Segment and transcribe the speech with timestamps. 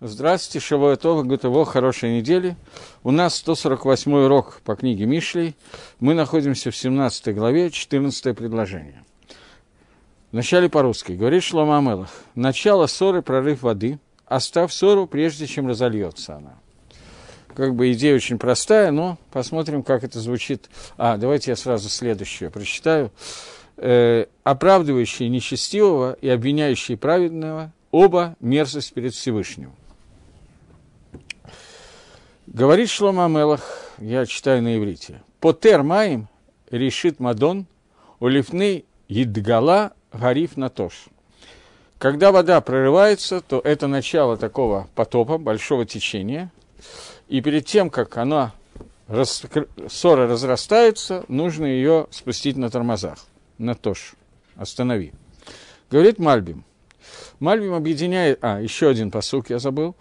[0.00, 2.56] Здравствуйте, Шавуатова, Гутово, хорошей недели.
[3.02, 5.56] У нас 148 урок по книге Мишлей.
[5.98, 9.02] Мы находимся в 17 главе, 14 предложение.
[10.30, 11.12] Вначале по-русски.
[11.12, 12.10] Говорит Шлома Амелах.
[12.36, 13.98] Начало ссоры, прорыв воды.
[14.24, 16.54] Оставь ссору, прежде чем разольется она.
[17.56, 20.70] Как бы идея очень простая, но посмотрим, как это звучит.
[20.96, 23.10] А, давайте я сразу следующее прочитаю.
[23.76, 29.72] Э, оправдывающие нечестивого и обвиняющие праведного– оба мерзость перед Всевышним.
[32.52, 33.60] Говорит Шлома Амелах,
[33.98, 35.20] я читаю на иврите.
[35.38, 36.28] Потер маим
[36.70, 37.66] решит Мадон,
[38.20, 41.08] улифны едгала гариф натош.
[41.98, 46.50] Когда вода прорывается, то это начало такого потопа, большого течения.
[47.28, 48.54] И перед тем, как она,
[49.08, 49.42] рас,
[49.86, 53.18] ссора разрастается, нужно ее спустить на тормозах.
[53.58, 54.14] На тош.
[54.56, 55.12] Останови.
[55.90, 56.64] Говорит Мальбим.
[57.40, 58.38] Мальбим объединяет...
[58.40, 59.94] А, еще один посук я забыл.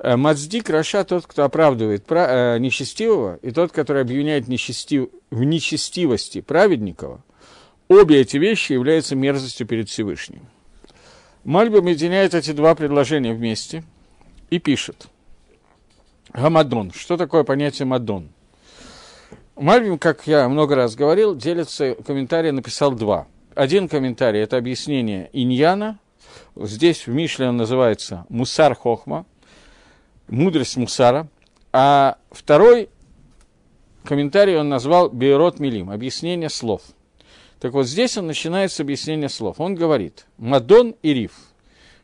[0.00, 5.08] Э, Мацдик Раша тот, кто оправдывает пра- э, нечестивого, и тот, который обвиняет нечестив...
[5.30, 7.22] в нечестивости праведникова,
[7.88, 10.46] обе эти вещи являются мерзостью перед Всевышним.
[11.44, 13.82] Мальбим объединяет эти два предложения вместе
[14.50, 15.08] и пишет.
[16.32, 16.92] Гамадон.
[16.92, 18.28] Что такое понятие Мадон?
[19.56, 23.26] Мальбим, как я много раз говорил, делится, комментарий написал два.
[23.56, 25.98] Один комментарий– это объяснение иньяна.
[26.54, 29.26] Здесь в Мишле он называется Мусар Хохма–
[30.28, 31.28] мудрость Мусара,
[31.72, 32.88] а второй
[34.04, 36.82] комментарий он назвал Бейрот Милим, объяснение слов.
[37.60, 39.60] Так вот, здесь он начинает с объяснения слов.
[39.60, 41.32] Он говорит «Мадон и риф».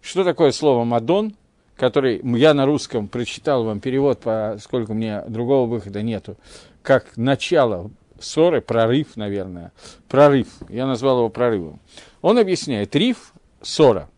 [0.03, 1.35] Что такое слово «мадон»,
[1.77, 6.37] который я на русском прочитал вам перевод, поскольку мне другого выхода нету,
[6.83, 9.73] как начало ссоры, прорыв, наверное,
[10.09, 11.81] прорыв, я назвал его прорывом.
[12.21, 14.09] Он объясняет, риф, ссора,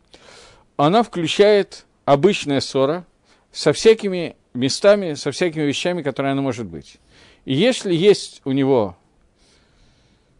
[0.76, 3.04] она включает обычная ссора,
[3.56, 6.98] со всякими местами, со всякими вещами, которые она может быть.
[7.46, 8.98] И если есть у него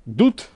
[0.04, 0.48] дуд,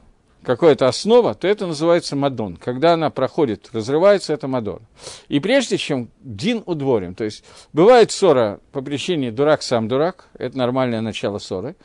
[0.43, 2.57] какая-то основа, то это называется мадон.
[2.57, 4.81] Когда она проходит, разрывается, это мадон.
[5.29, 10.59] И прежде чем дин удворим, то есть бывает ссора по причине дурак сам дурак, это
[10.59, 11.77] нормальное начало ссоры,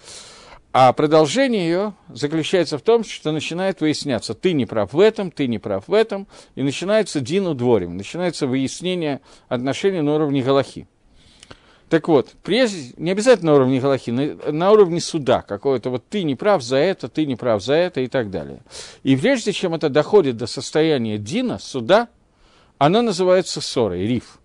[0.77, 5.47] а продолжение ее заключается в том, что начинает выясняться, ты не прав в этом, ты
[5.47, 10.85] не прав в этом, и начинается дину дворим, начинается выяснение отношений на уровне Галахи.
[11.87, 16.23] Так вот, прежде, не обязательно на уровне Галахи, на, на уровне суда какого-то, вот ты
[16.23, 18.59] не прав за это, ты не прав за это и так далее.
[19.03, 22.09] И прежде чем это доходит до состояния Дина, суда,
[22.79, 24.39] оно называется ссорой, риф.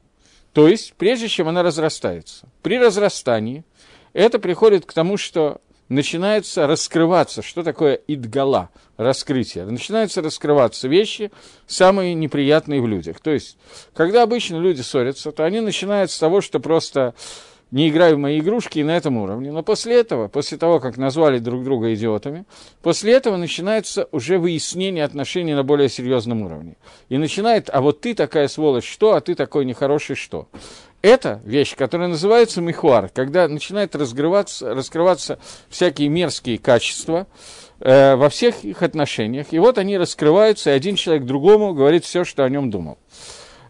[0.53, 2.47] То есть, прежде чем она разрастается.
[2.63, 3.65] При разрастании
[4.13, 9.67] это приходит к тому, что начинается раскрываться, что такое идгала, раскрытие.
[9.67, 11.31] Начинаются раскрываться вещи,
[11.67, 13.21] самые неприятные в людях.
[13.21, 13.59] То есть,
[13.93, 17.15] когда обычно люди ссорятся, то они начинают с того, что просто
[17.71, 19.53] не играю в мои игрушки и на этом уровне.
[19.53, 22.45] Но после этого, после того, как назвали друг друга идиотами,
[22.83, 26.77] после этого начинается уже выяснение отношений на более серьезном уровне.
[27.09, 30.49] И начинает, а вот ты такая сволочь, что, а ты такой нехороший, что.
[31.03, 35.39] Это вещь, которая называется михуар, когда начинает раскрываться, раскрываться
[35.71, 37.27] всякие мерзкие качества
[37.81, 39.47] э, во всех их отношениях.
[39.53, 42.99] И вот они раскрываются, и один человек другому говорит все, что о нем думал.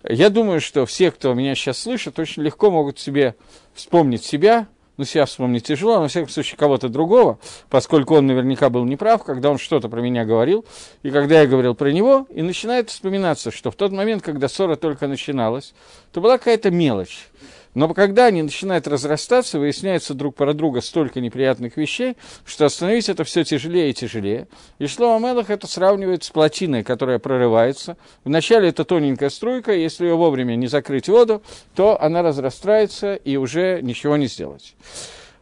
[0.02, 3.36] Я думаю, что все, кто меня сейчас слышит, очень легко могут себе
[3.74, 4.66] вспомнить себя,
[4.96, 9.24] ну, себя вспомнить тяжело, но, во всяком случае, кого-то другого, поскольку он наверняка был неправ,
[9.24, 10.64] когда он что-то про меня говорил,
[11.02, 14.76] и когда я говорил про него, и начинает вспоминаться, что в тот момент, когда ссора
[14.76, 15.74] только начиналась,
[16.12, 17.28] то была какая-то мелочь.
[17.74, 23.22] Но когда они начинают разрастаться, выясняется друг про друга столько неприятных вещей, что остановить это
[23.22, 24.48] все тяжелее и тяжелее.
[24.78, 27.96] И Шлома Мелах это сравнивает с плотиной, которая прорывается.
[28.24, 31.42] Вначале это тоненькая струйка, если ее вовремя не закрыть воду,
[31.76, 34.74] то она разрастается и уже ничего не сделать.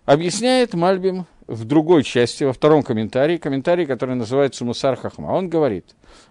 [0.05, 5.29] Объясняет Мальбим в другой части, во втором комментарии, комментарий, который называется Мусар Хахма.
[5.33, 5.87] Он говорит,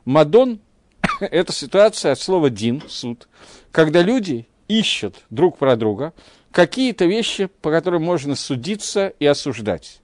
[0.06, 0.59] Мадон–
[1.19, 3.28] это ситуация от слова «дин», суд,
[3.72, 6.14] когда люди ищут друг про друга
[6.52, 10.02] какие-то вещи, по которым можно судиться и осуждать.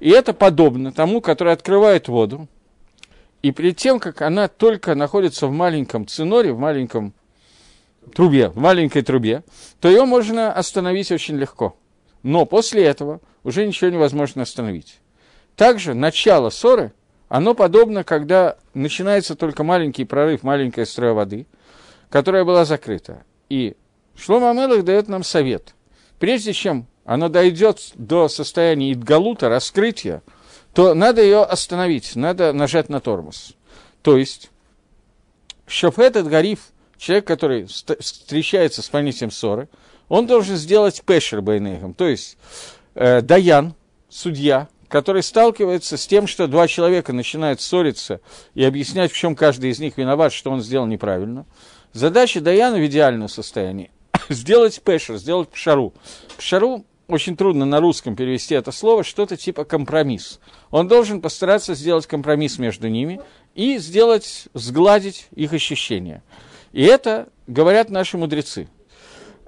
[0.00, 2.48] И это подобно тому, который открывает воду,
[3.42, 7.14] и перед тем, как она только находится в маленьком циноре, в маленьком
[8.14, 9.44] трубе, в маленькой трубе,
[9.80, 11.76] то ее можно остановить очень легко.
[12.22, 14.98] Но после этого уже ничего невозможно остановить.
[15.56, 16.92] Также начало ссоры,
[17.28, 21.46] оно подобно, когда начинается только маленький прорыв, маленькая строя воды,
[22.10, 23.22] которая была закрыта.
[23.48, 23.76] И
[24.18, 25.74] Шлома Амелах дает нам совет.
[26.18, 30.22] Прежде чем она дойдет до состояния идгалута, раскрытия,
[30.74, 33.54] то надо ее остановить, надо нажать на тормоз.
[34.02, 34.50] То есть,
[35.66, 39.68] чтобы этот гариф человек, который встречается с понятием ссоры,
[40.08, 42.38] он должен сделать пешер байнейхам, то есть
[42.94, 43.74] э, даян,
[44.08, 48.20] судья, который сталкивается с тем, что два человека начинают ссориться
[48.54, 51.46] и объяснять, в чем каждый из них виноват, что он сделал неправильно.
[51.92, 53.90] Задача Даяна в идеальном состоянии–
[54.28, 55.94] сделать пешер, сделать пшару.
[56.36, 60.40] Пшару очень трудно на русском перевести это слово, что-то типа компромисс.
[60.70, 63.20] Он должен постараться сделать компромисс между ними
[63.54, 66.22] и сделать, сгладить их ощущения.
[66.72, 68.68] И это говорят наши мудрецы.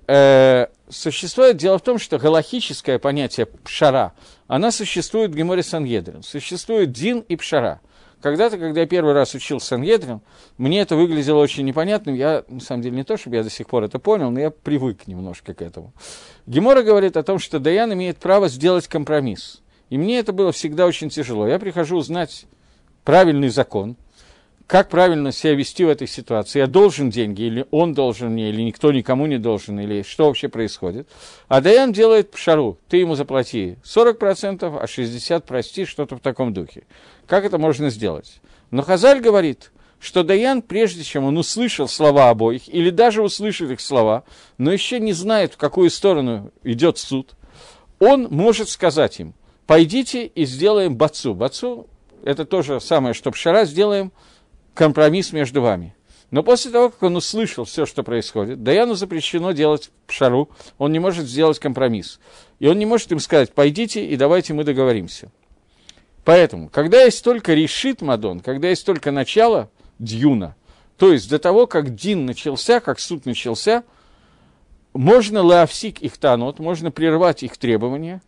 [0.06, 4.14] Э, существует, дело в том, что галахическое понятие пшара,
[4.48, 6.22] она существует в Геморе Сангедрин.
[6.22, 7.80] Существует дин и пшара.
[8.20, 10.20] Когда-то, когда я первый раз учил Сангедрин,
[10.58, 12.14] мне это выглядело очень непонятным.
[12.14, 14.50] Я, на самом деле, не то, чтобы я до сих пор это понял, но я
[14.50, 15.92] привык немножко к этому.
[16.46, 19.62] Гемора говорит о том, что Даян имеет право сделать компромисс.
[19.88, 21.48] И мне это было всегда очень тяжело.
[21.48, 22.46] Я прихожу узнать
[23.04, 23.96] правильный закон,
[24.70, 26.60] как правильно себя вести в этой ситуации.
[26.60, 30.48] Я должен деньги, или он должен мне, или никто никому не должен, или что вообще
[30.48, 31.08] происходит.
[31.48, 32.78] А Даян делает шару.
[32.88, 36.84] Ты ему заплати 40%, а 60% прости, что-то в таком духе.
[37.26, 38.40] Как это можно сделать?
[38.70, 43.80] Но Хазаль говорит, что Даян, прежде чем он услышал слова обоих, или даже услышал их
[43.80, 44.22] слова,
[44.56, 47.34] но еще не знает, в какую сторону идет суд,
[47.98, 49.34] он может сказать им,
[49.66, 51.34] пойдите и сделаем бацу.
[51.34, 51.88] Бацу–
[52.24, 54.12] это то же самое, что пшара, сделаем
[54.74, 55.94] компромисс между вами.
[56.30, 61.00] Но после того, как он услышал все, что происходит, Даяну запрещено делать пшару, он не
[61.00, 62.20] может сделать компромисс.
[62.60, 65.32] И он не может им сказать, пойдите и давайте мы договоримся.
[66.24, 70.54] Поэтому, когда есть только решит Мадон, когда есть только начало дюна,
[70.96, 73.84] то есть до того, как Дин начался, как суд начался,
[74.92, 78.20] можно лаовсик их танот, можно прервать их требования,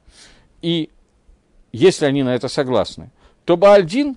[0.63, 0.91] и
[1.73, 3.11] если они на это согласны,
[3.45, 4.17] то Баальдин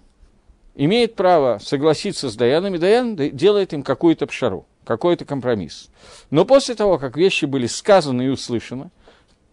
[0.76, 5.90] имеет право согласиться с Даянами, Даян делает им какую-то пшару, какой-то компромисс.
[6.30, 8.92] Но после того, как вещи были сказаны и услышаны,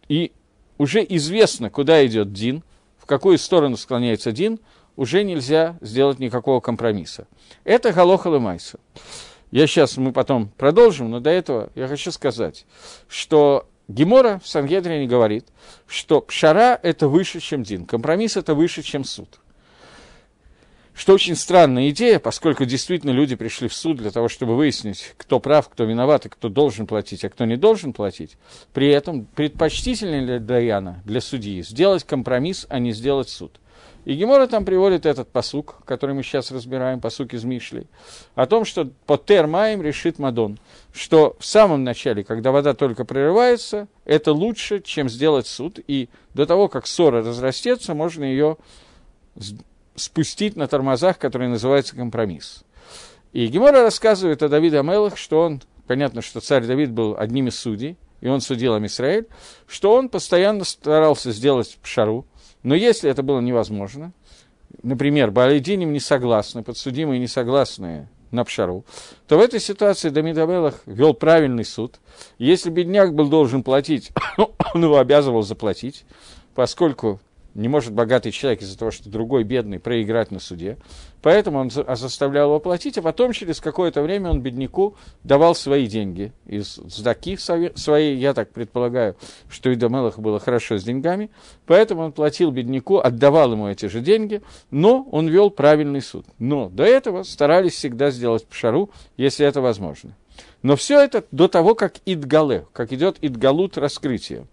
[0.09, 0.33] и
[0.79, 2.63] уже известно, куда идет Дин,
[2.99, 4.59] в какую сторону склоняется Дин,
[4.97, 7.27] уже нельзя сделать никакого компромисса.
[7.65, 8.79] Это Галоха Лемайса.
[9.51, 12.67] Я сейчас, мы потом продолжим, но до этого я хочу сказать,
[13.09, 15.47] что Гемора в Сангедрине говорит,
[15.87, 19.41] что пшара– это выше, чем дин, компромисс– это выше, чем суд.
[21.03, 25.41] Что очень странная идея, поскольку действительно люди пришли в суд для того, чтобы выяснить, кто
[25.41, 28.37] прав, кто виноват, и кто должен платить, а кто не должен платить.
[28.73, 33.59] При этом предпочтительнее для Даяна, для судьи, сделать компромисс, а не сделать суд.
[34.05, 37.89] И Гемора там приводит этот посук, который мы сейчас разбираем, посук из Мишли,
[38.37, 40.61] о том, что по термаем решит Мадон,
[40.93, 46.47] что в самом начале, когда вода только прерывается, это лучше, чем сделать суд, и до
[46.47, 48.57] того, как ссора разрастется, можно ее
[49.95, 52.65] спустить на тормозах, которые называются компромисс.
[53.33, 57.59] И Гемора рассказывает о Давиде Амелах, что он, понятно, что царь Давид был одним из
[57.59, 59.27] судей, и он судил Амисраэль,
[59.67, 62.27] что он постоянно старался сделать пшару,
[62.63, 64.13] но если это было невозможно,
[64.83, 68.85] например, Балайдиним не согласны, подсудимые не согласны на пшару,
[69.27, 72.01] то в этой ситуации Давид Амелах вел правильный суд.
[72.39, 74.13] Если бедняк был должен платить,
[74.75, 76.05] он его обязывал заплатить,
[76.55, 77.21] поскольку
[77.55, 80.79] не может богатый человек из-за того, что другой бедный, проиграть на суде.
[81.21, 85.87] Поэтому он а заставлял его платить, а потом через какое-то время он бедняку давал свои
[85.87, 89.17] деньги из сдаки своей, я так предполагаю,
[89.49, 91.31] что и Дамелах было хорошо с деньгами,
[91.67, 96.27] поэтому он платил бедняку, отдавал ему эти же деньги, но он вел правильный суд.
[96.39, 100.17] Но до этого старались всегда сделать пшару, если это возможно.
[100.63, 104.47] Но все это до того, как идгале, как идет идгалут раскрытие.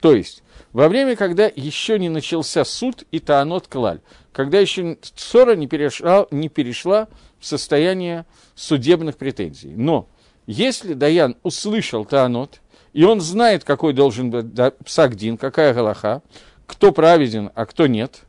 [0.00, 0.42] То есть,
[0.72, 4.00] во время, когда еще не начался суд и таанот клаль,
[4.32, 9.72] когда еще ссора не перешла, не перешла в состояние судебных претензий.
[9.74, 10.08] Но
[10.46, 12.60] если Даян услышал таанот,
[12.92, 14.46] и он знает, какой должен быть
[14.84, 16.22] псагдин, какая галаха,
[16.66, 18.20] кто праведен, а кто нет,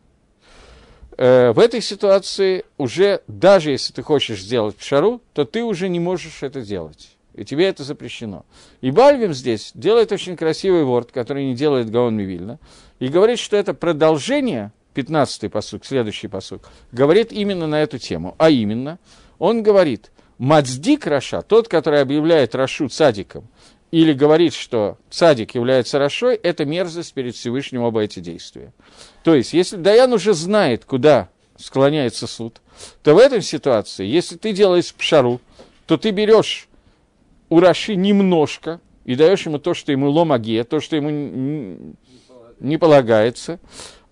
[1.18, 6.00] э, в этой ситуации уже, даже если ты хочешь сделать пшару, то ты уже не
[6.00, 8.46] можешь это делать и тебе это запрещено.
[8.82, 12.60] И Бальвим здесь делает очень красивый ворд, который не делает Гаон Мивильна,
[13.00, 18.36] и говорит, что это продолжение, 15-й посук, следующий посук, говорит именно на эту тему.
[18.38, 19.00] А именно,
[19.40, 23.48] он говорит, Мацдик Раша, тот, который объявляет Рашу цадиком,
[23.92, 28.74] или говорит, что цадик является Рашой, это мерзость перед Всевышним оба эти действия.
[29.24, 32.62] То есть, если Даян уже знает, куда склоняется суд,
[33.04, 35.42] то в этой ситуации, если ты делаешь пшару,
[35.86, 36.70] то ты берешь
[37.52, 41.96] у Раши немножко, и даешь ему то, что ему ломаге, то, что ему
[42.62, 43.60] не полагается,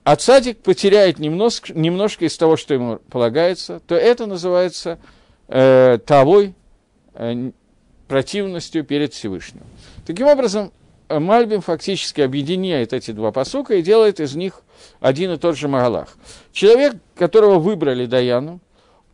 [0.03, 5.00] а цадик потеряет немножко, немножко из того, что ему полагается, то это называется
[5.48, 6.53] э, тавой,
[7.13, 7.51] э,
[8.10, 9.63] противностью перед Всевышним.
[10.05, 10.74] Таким образом,
[11.08, 14.63] Мальбим фактически объединяет эти два посука и делает из них
[15.00, 16.17] один и тот же Магалах.
[16.51, 18.60] Человек, которого выбрали Даяну,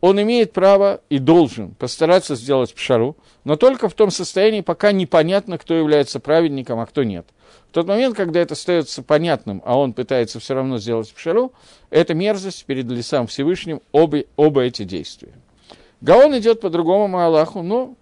[0.00, 5.58] он имеет право и должен постараться сделать пшару, но только в том состоянии, пока непонятно,
[5.58, 7.26] кто является праведником, а кто нет.
[7.70, 11.52] В тот момент, когда это остается понятным, а он пытается все равно сделать пшару,
[11.90, 15.32] это мерзость перед лицом Всевышним оба, оба эти действия.
[16.00, 17.94] Гаон идет по другому Маалаху, но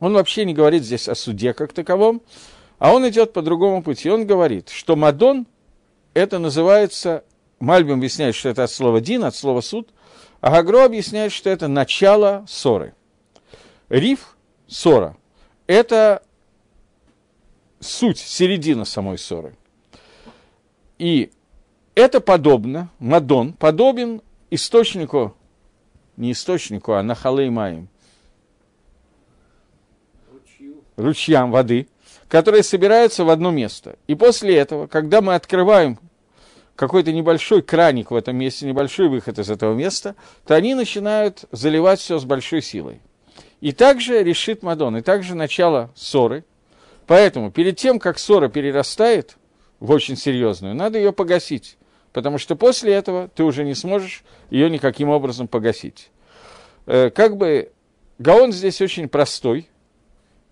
[0.00, 2.22] он вообще не говорит здесь о суде как таковом,
[2.78, 4.10] а он идет по другому пути.
[4.10, 5.46] Он говорит, что Мадон,
[6.12, 7.24] это называется,
[7.60, 9.88] Мальбим объясняет, что это от слова Дин, от слова суд,
[10.44, 12.92] а Гагро объясняет, что это начало ссоры.
[13.88, 14.36] Риф,
[14.66, 15.16] ссора,
[15.66, 16.22] это
[17.80, 19.56] суть, середина самой ссоры.
[20.98, 21.30] И
[21.94, 24.20] это подобно, Мадон, подобен
[24.50, 25.34] источнику,
[26.18, 27.88] не источнику, а нахалей маем,
[30.96, 31.88] ручьям воды,
[32.28, 33.96] которые собираются в одно место.
[34.08, 35.98] И после этого, когда мы открываем
[36.76, 40.14] какой-то небольшой краник в этом месте, небольшой выход из этого места,
[40.46, 43.00] то они начинают заливать все с большой силой.
[43.60, 46.44] И также решит Мадон, и также начало ссоры.
[47.06, 49.36] Поэтому перед тем, как ссора перерастает
[49.80, 51.76] в очень серьезную, надо ее погасить.
[52.12, 56.10] Потому что после этого ты уже не сможешь ее никаким образом погасить.
[56.86, 57.72] Э, как бы
[58.18, 59.68] Гаон здесь очень простой,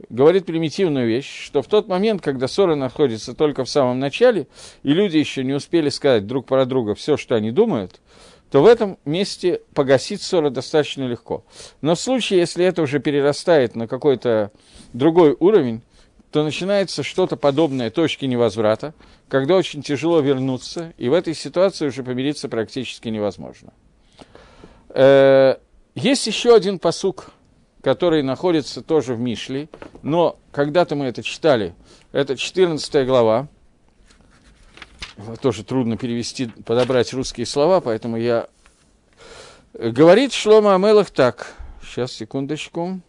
[0.09, 4.47] говорит примитивную вещь, что в тот момент, когда ссора находится только в самом начале,
[4.82, 8.00] и люди еще не успели сказать друг про друга все, что они думают,
[8.50, 11.44] то в этом месте погасить ссору достаточно легко.
[11.80, 14.50] Но в случае, если это уже перерастает на какой-то
[14.92, 15.80] другой уровень,
[16.30, 18.94] то начинается что-то подобное точке невозврата,
[19.28, 23.73] когда очень тяжело вернуться, и в этой ситуации уже помириться практически невозможно.
[24.90, 25.56] Э,
[25.94, 27.30] есть еще один посук–
[27.82, 29.68] который находится тоже в Мишле,
[30.02, 31.74] но когда-то мы это читали,
[32.12, 33.48] это 14 глава,
[35.40, 38.48] тоже трудно перевести, подобрать русские слова, поэтому я...
[39.74, 43.00] Говорит Шлома Амелах так, сейчас, секундочку.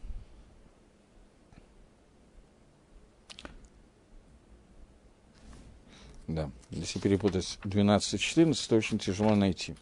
[6.27, 9.75] Да, если перепутать 12 и 14, то очень тяжело найти.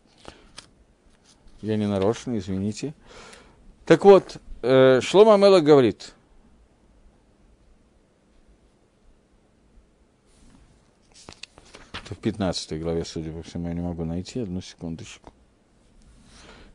[1.62, 2.95] Я не нарочно, извините.
[3.86, 6.13] Так вот, э, Шлома Мела говорит,
[12.06, 15.32] это в 15 главе, судя по всему, я не могу найти, одну секундочку.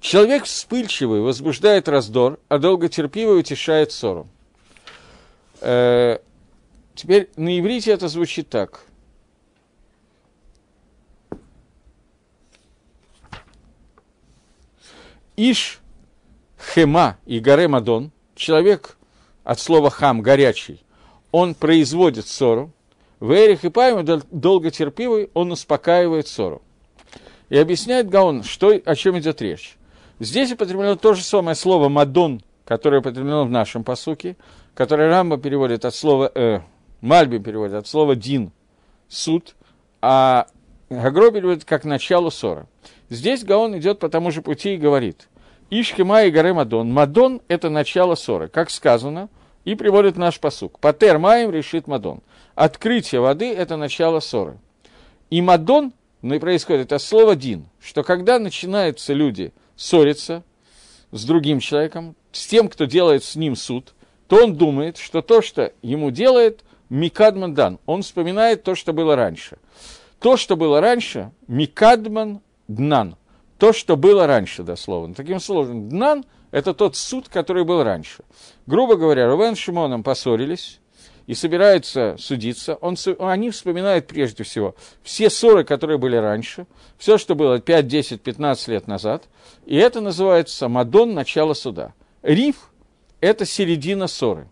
[0.00, 4.28] Человек вспыльчивый возбуждает раздор, а долготерпивый утешает ссору.
[5.60, 6.18] Э,
[6.94, 8.82] теперь на иврите это звучит так.
[15.36, 15.80] Иш
[16.76, 18.98] хема и горе Мадон, человек
[19.44, 20.84] от слова хам, горячий,
[21.32, 22.70] он производит ссору,
[23.18, 26.60] в Эрих и Пайме долготерпивый, он успокаивает ссору.
[27.48, 29.78] И объясняет Гаон, что, о чем идет речь.
[30.20, 34.36] Здесь употреблено то же самое слово «мадон», которое употреблено в нашем посуке,
[34.74, 36.60] которое Рамба переводит от слова э,
[37.00, 38.52] Мальби переводит от слова «дин»–
[39.08, 39.54] «суд»,
[40.02, 40.46] а
[40.90, 42.66] Гагро переводит как «начало ссора».
[43.08, 45.28] Здесь Гаон идет по тому же пути и говорит–
[45.70, 46.92] Ишхима и Гаре Мадон.
[46.92, 49.28] Мадон– это начало ссоры, как сказано,
[49.64, 50.78] и приводит наш посук.
[50.78, 52.20] Патер Маем решит Мадон.
[52.54, 54.58] Открытие воды– это начало ссоры.
[55.28, 55.92] И Мадон,
[56.22, 60.44] ну происходит это слово Дин, что когда начинаются люди ссориться
[61.10, 63.94] с другим человеком, с тем, кто делает с ним суд,
[64.28, 67.80] то он думает, что то, что ему делает, Микадман дан.
[67.86, 69.58] Он вспоминает то, что было раньше.
[70.20, 73.16] То, что было раньше, Микадман днан–
[73.58, 75.14] то, что было раньше, дословно.
[75.14, 78.22] Таким словом, Днан– это тот суд, который был раньше.
[78.66, 80.80] Грубо говоря, Рувен с Шимоном поссорились
[81.26, 82.74] и собираются судиться.
[82.76, 86.66] Он, они вспоминают прежде всего все ссоры, которые были раньше,
[86.98, 89.24] все, что было 5, 10, 15 лет назад,
[89.64, 91.94] и это называется Мадон– начало суда.
[92.22, 92.70] Риф–
[93.20, 94.48] это середина ссоры.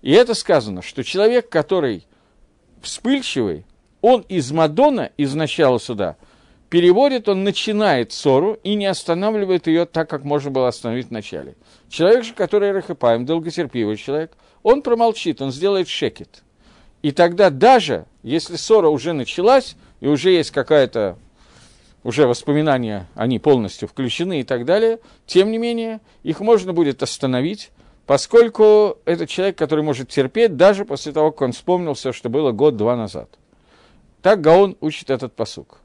[0.00, 2.06] И это сказано, что человек, который
[2.80, 3.66] вспыльчивый,
[4.00, 6.16] он из Мадона, из начала суда–
[6.70, 11.54] переводит, он начинает ссору и не останавливает ее так, как можно было остановить в начале.
[11.88, 14.32] Человек же, который рахипаем, долготерпивый человек,
[14.62, 16.42] он промолчит, он сделает шекет.
[17.02, 21.16] И тогда даже, если ссора уже началась, и уже есть какая-то,
[22.04, 27.70] уже воспоминания, они полностью включены и так далее, тем не менее, их можно будет остановить,
[28.06, 32.52] поскольку это человек, который может терпеть даже после того, как он вспомнил все, что было
[32.52, 33.28] год-два назад.
[34.22, 35.80] Так Гаон учит этот посук.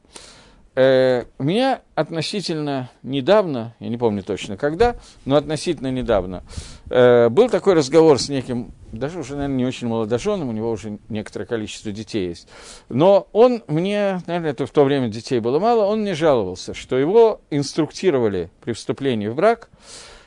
[0.76, 6.44] Э, у меня относительно недавно, я не помню точно когда, но относительно недавно,
[6.90, 11.00] э, был такой разговор с неким, даже уже, наверное, не очень молодоженым, у него уже
[11.10, 12.48] некоторое количество детей есть.
[12.90, 16.98] Но он мне, наверное, это в то время детей было мало, он мне жаловался, что
[16.98, 19.70] его инструктировали при вступлении в брак,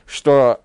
[0.07, 0.61] что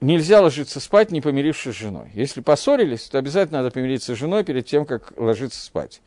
[0.00, 2.10] нельзя ложиться спать, не помирившись с женой.
[2.14, 6.00] Если поссорились, то обязательно надо помириться с женой перед тем, как ложиться спать.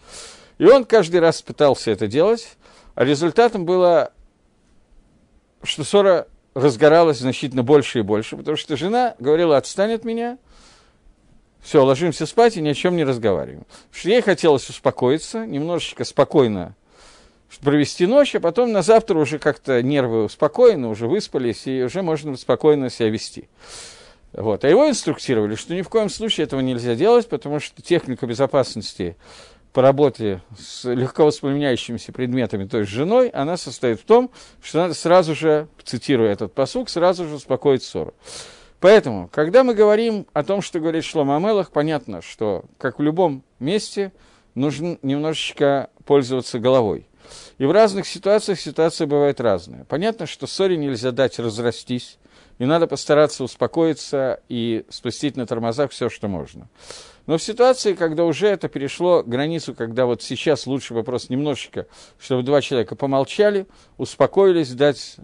[0.58, 2.58] И он каждый раз пытался это делать,
[2.96, 4.12] а результатом было,
[5.64, 10.38] что ссора разгоралась значительно больше и больше, потому что жена говорила, отстань от меня,
[11.62, 13.64] все, ложимся спать и ни о чем не разговариваем.
[13.64, 16.76] Потому что ей хотелось успокоиться, немножечко спокойно
[17.62, 22.36] провести ночь, а потом на завтра уже как-то нервы успокоены, уже выспались, и уже можно
[22.36, 23.48] спокойно себя вести.
[24.34, 24.64] Вот.
[24.64, 29.16] А его инструктировали, что ни в коем случае этого нельзя делать, потому что техника безопасности
[29.74, 34.30] по работе с легко воспламеняющимися предметами, то есть женой, она состоит в том,
[34.62, 38.14] что надо сразу же, цитируя этот посук, сразу же успокоить ссору.
[38.80, 43.44] Поэтому, когда мы говорим о том, что говорит Шлома Амелах, понятно, что, как в любом
[43.60, 44.12] месте,
[44.56, 47.08] нужно немножечко пользоваться головой.
[47.58, 49.86] И в разных ситуациях ситуация бывает разная.
[49.86, 52.20] Понятно, что ссоре нельзя дать разрастись,
[52.60, 56.68] и надо постараться успокоиться и спустить на тормозах все, что можно.
[57.26, 61.88] Но в ситуации, когда уже это перешло границу, когда вот сейчас лучше бы просто немножечко,
[62.20, 63.66] чтобы два человека помолчали,
[63.98, 65.18] успокоились, дать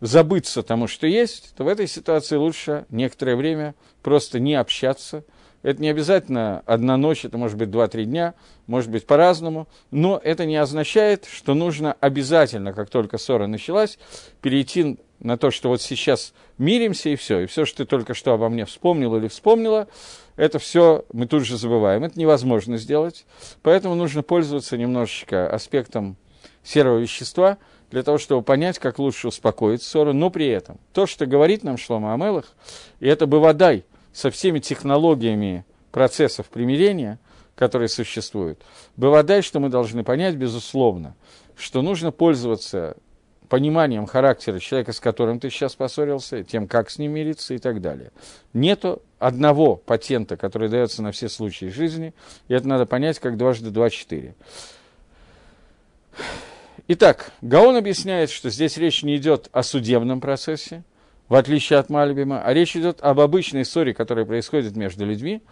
[0.00, 5.24] забыться тому, что есть, то в этой ситуации лучше некоторое время просто не общаться.
[5.62, 8.34] Это не обязательно одна ночь, это может быть два-три дня,
[8.68, 13.98] может быть по-разному, но это не означает, что нужно обязательно, как только ссора началась,
[14.42, 18.32] перейти на то, что вот сейчас миримся и все, и все, что ты только что
[18.32, 19.88] обо мне вспомнил или вспомнила,
[20.36, 22.04] это все мы тут же забываем.
[22.04, 23.26] Это невозможно сделать,
[23.62, 26.16] поэтому нужно пользоваться немножечко аспектом
[26.62, 27.58] серого вещества
[27.90, 31.78] для того, чтобы понять, как лучше успокоить ссору, но при этом то, что говорит нам
[31.78, 32.54] Шлома Амелах,
[33.00, 37.18] и это бывадай со всеми технологиями процессов примирения,
[37.54, 38.60] которые существуют,
[38.96, 41.14] бывадай, что мы должны понять, безусловно,
[41.56, 42.96] что нужно пользоваться
[43.48, 47.80] пониманием характера человека, с которым ты сейчас поссорился, тем, как с ним мириться и так
[47.80, 48.12] далее.
[48.52, 52.14] Нету одного патента, который дается на все случаи жизни,
[52.48, 54.34] и это надо понять как дважды два четыре.
[56.88, 60.84] Итак, Гаон объясняет, что здесь речь не идет о судебном процессе,
[61.28, 65.42] в отличие от Мальбима, а речь идет об обычной ссоре, которая происходит между людьми,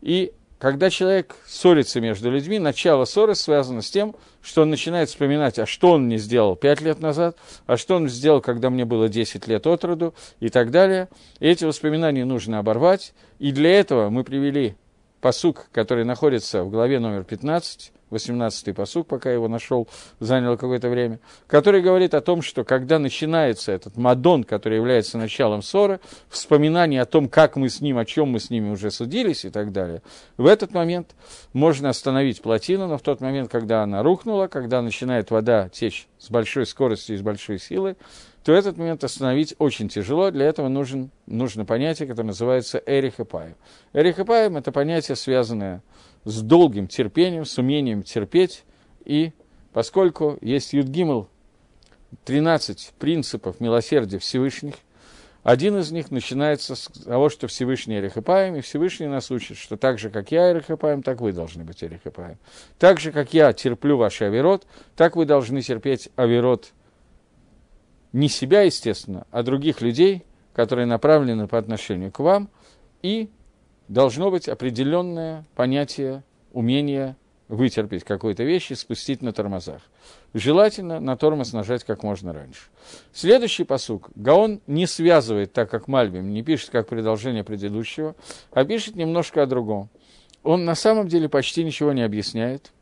[0.00, 5.58] и когда человек ссорится между людьми, начало ссоры связано с тем, что он начинает вспоминать,
[5.58, 9.08] а что он мне сделал пять лет назад, а что он сделал, когда мне было
[9.08, 11.08] 10 лет от роду и так далее.
[11.38, 13.14] И эти воспоминания нужно оборвать.
[13.38, 14.74] И для этого мы привели
[15.20, 19.88] посук, который находится в главе номер 15, 18-й посук, пока его нашел,
[20.20, 25.62] заняло какое-то время, который говорит о том, что когда начинается этот мадон, который является началом
[25.62, 29.44] ссоры, вспоминание о том, как мы с ним, о чем мы с ними уже судились
[29.44, 30.02] и так далее,
[30.36, 31.14] в этот момент
[31.52, 36.30] можно остановить плотину, но в тот момент, когда она рухнула, когда начинает вода течь с
[36.30, 37.96] большой скоростью и с большой силой,
[38.48, 40.30] то этот момент остановить очень тяжело.
[40.30, 43.56] Для этого нужен, нужно понятие, которое называется эрихепаем.
[43.92, 45.82] Эрихепаем– это понятие, связанное
[46.24, 48.64] с долгим терпением, с умением терпеть.
[49.04, 49.32] И
[49.74, 51.28] поскольку есть Юдгимл,
[52.24, 54.76] 13 принципов милосердия Всевышних,
[55.42, 59.98] один из них начинается с того, что Всевышний Эрехипаем, и Всевышний нас учит, что так
[59.98, 62.38] же, как я Эрехипаем, так вы должны быть Эрехипаем.
[62.78, 66.72] Так же, как я терплю ваш авирот, так вы должны терпеть авирот
[68.18, 72.50] не себя, естественно, а других людей, которые направлены по отношению к вам,
[73.00, 73.30] и
[73.86, 79.80] должно быть определенное понятие умения вытерпеть какую-то вещь и спустить на тормозах.
[80.34, 82.68] Желательно на тормоз нажать как можно раньше.
[83.12, 84.10] Следующий посук.
[84.16, 88.16] Гаон не связывает, так как Мальбим, не пишет как продолжение предыдущего,
[88.50, 89.88] а пишет немножко о другом.
[90.42, 92.72] Он на самом деле почти ничего не объясняет,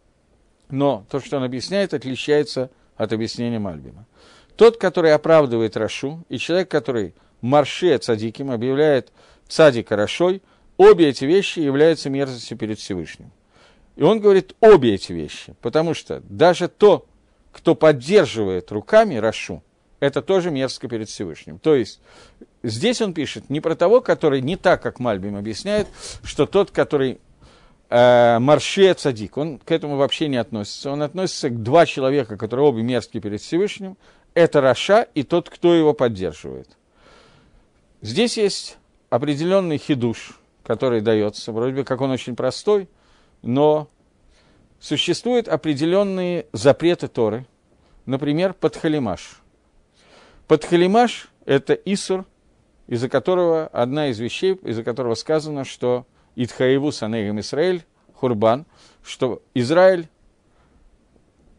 [0.68, 4.06] но то, что он объясняет, отличается от объяснения Мальбима.
[4.56, 9.12] Тот, который оправдывает Рашу, и человек, который марше цадиким, объявляет
[9.48, 10.42] цадика Рашой,
[10.76, 13.30] обе эти вещи являются мерзостью перед Всевышним.
[13.96, 17.06] И он говорит обе эти вещи, потому что даже то,
[17.52, 19.62] кто поддерживает руками Рашу,
[20.00, 21.58] это тоже мерзко перед Всевышним.
[21.58, 22.00] То есть
[22.62, 25.88] здесь он пишет не про того, который не так, как Мальбим объясняет,
[26.22, 27.18] что тот, который
[27.88, 30.90] э, Марше Цадик, он к этому вообще не относится.
[30.90, 33.96] Он относится к два человека, которые обе мерзкие перед Всевышним,
[34.36, 36.76] это Раша и тот, кто его поддерживает.
[38.02, 38.76] Здесь есть
[39.08, 42.86] определенный хидуш, который дается, вроде бы как он очень простой,
[43.40, 43.88] но
[44.78, 47.46] существуют определенные запреты Торы,
[48.04, 49.40] например, подхалимаш.
[50.48, 52.26] Подхалимаш– это Исур,
[52.88, 58.66] из-за которого, одна из вещей, из-за которого сказано, что Итхаеву Санегам Израиль, Хурбан,
[59.02, 60.08] что Израиль,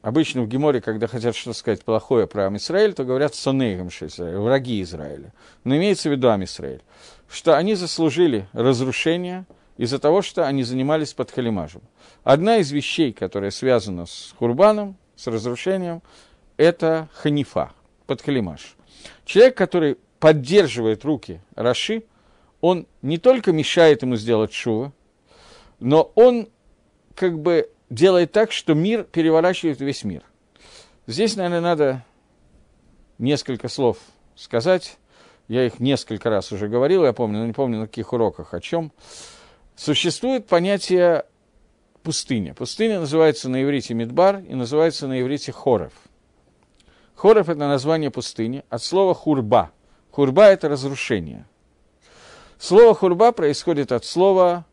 [0.08, 4.82] обычно в Геморе, когда хотят что-то сказать плохое про Амисраэль, то говорят Сонегам Израиль, враги
[4.82, 5.34] Израиля.
[5.65, 6.82] Но имеется в виду Амисраэль,
[7.30, 11.82] что они заслужили разрушение из-за того, что они занимались подхалимажем.
[12.24, 16.02] Одна из вещей, которая связана с Хурбаном, с разрушением,
[16.56, 17.74] это ханифа,
[18.06, 18.78] подхалимаш.
[19.26, 22.04] Человек, который поддерживает руки Раши,
[22.62, 24.93] он не только мешает ему сделать шува,
[25.82, 26.48] но он
[27.13, 30.23] как бы делает так, что мир переворачивает весь мир.
[31.06, 32.06] Здесь, наверное, надо
[33.17, 33.97] несколько слов
[34.36, 34.97] сказать.
[35.47, 38.60] Я их несколько раз уже говорил, я помню, но не помню на каких уроках, о
[38.60, 38.91] чем.
[39.76, 41.26] Существует понятие
[42.04, 42.54] пустыня.
[42.54, 45.93] Пустыня называется на иврите Мидбар и называется на иврите Хоров.
[47.15, 49.71] Хоров– это название пустыни от слова хурба.
[50.12, 51.47] Хурба– это разрушение.
[52.60, 54.65] Слово хурба происходит от слова,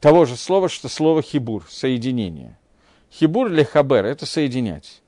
[0.00, 2.58] того же слова, что слово хибур– соединение.
[3.12, 5.02] Хибур или хабер– это соединять.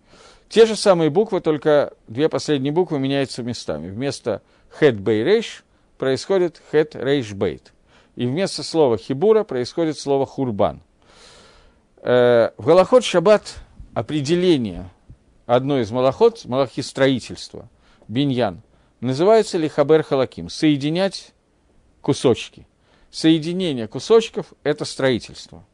[0.49, 3.89] Те же самые буквы, только две последние буквы меняются местами.
[3.89, 4.43] Вместо
[4.79, 5.65] хет бей рейш
[5.99, 7.73] происходит хет рейш бейт.
[8.17, 10.81] И вместо слова хибура происходит слово хурбан–
[12.03, 13.59] Э, в Галахот Шаббат
[13.93, 14.89] определение
[15.45, 17.69] одной из малахот, малахи строительства,
[18.09, 18.63] биньян,
[19.01, 21.33] называется ли хабер халаким, соединять
[22.01, 22.67] кусочки.
[23.11, 25.65] Соединение кусочков– это строительство.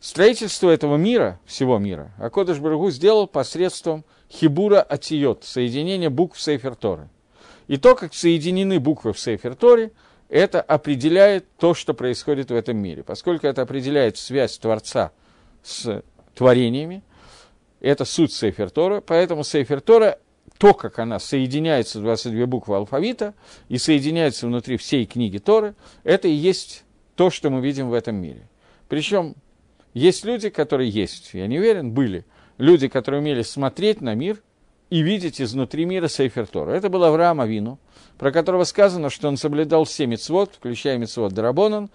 [0.00, 7.08] Строительство этого мира, всего мира, Акодыш Барагу сделал посредством хибура атиот, соединения букв Сейфер Торы.
[7.68, 9.92] И то, как соединены буквы в Сейфер Торе,
[10.28, 13.02] это определяет то, что происходит в этом мире.
[13.02, 15.12] Поскольку это определяет связь Творца–
[15.64, 16.02] с
[16.34, 17.02] творениями.
[17.80, 20.18] Это суть Сейфер Тора, поэтому Сейфер Тора,
[20.58, 23.34] то, как она соединяется, 22 буквы алфавита,
[23.68, 26.84] и соединяется внутри всей книги Торы, это и есть
[27.16, 28.48] то, что мы видим в этом мире.
[28.88, 29.34] Причем
[29.92, 32.24] есть люди, которые есть, я не уверен, были
[32.58, 34.42] люди, которые умели смотреть на мир
[34.90, 36.72] и видеть изнутри мира Сейфер Тора.
[36.72, 37.78] Это был Авраам Авину,
[38.18, 41.90] про которого сказано, что он соблюдал все мецвод, включая мецвод Дарабонан,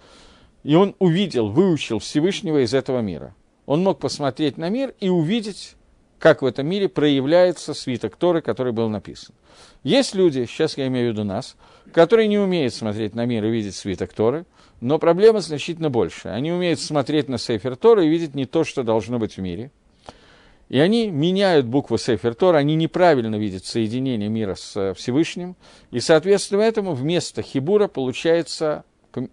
[0.64, 3.34] и он увидел, выучил Всевышнего из этого мира
[3.70, 5.76] он мог посмотреть на мир и увидеть,
[6.20, 9.34] как в этом мире проявляется свиток Торы, который был написан.
[9.82, 11.56] Есть люди, сейчас я имею в виду нас,
[11.92, 14.44] которые не умеют смотреть на мир и видеть свиток Торы,
[14.80, 16.28] но проблема значительно больше.
[16.28, 19.72] Они умеют смотреть на Сейфер Торы и видеть не то, что должно быть в мире.
[20.68, 25.56] И они меняют буквы Сейфер Тора, они неправильно видят соединение мира с э, Всевышним,
[25.90, 28.84] и, соответственно, этому вместо Хибура получается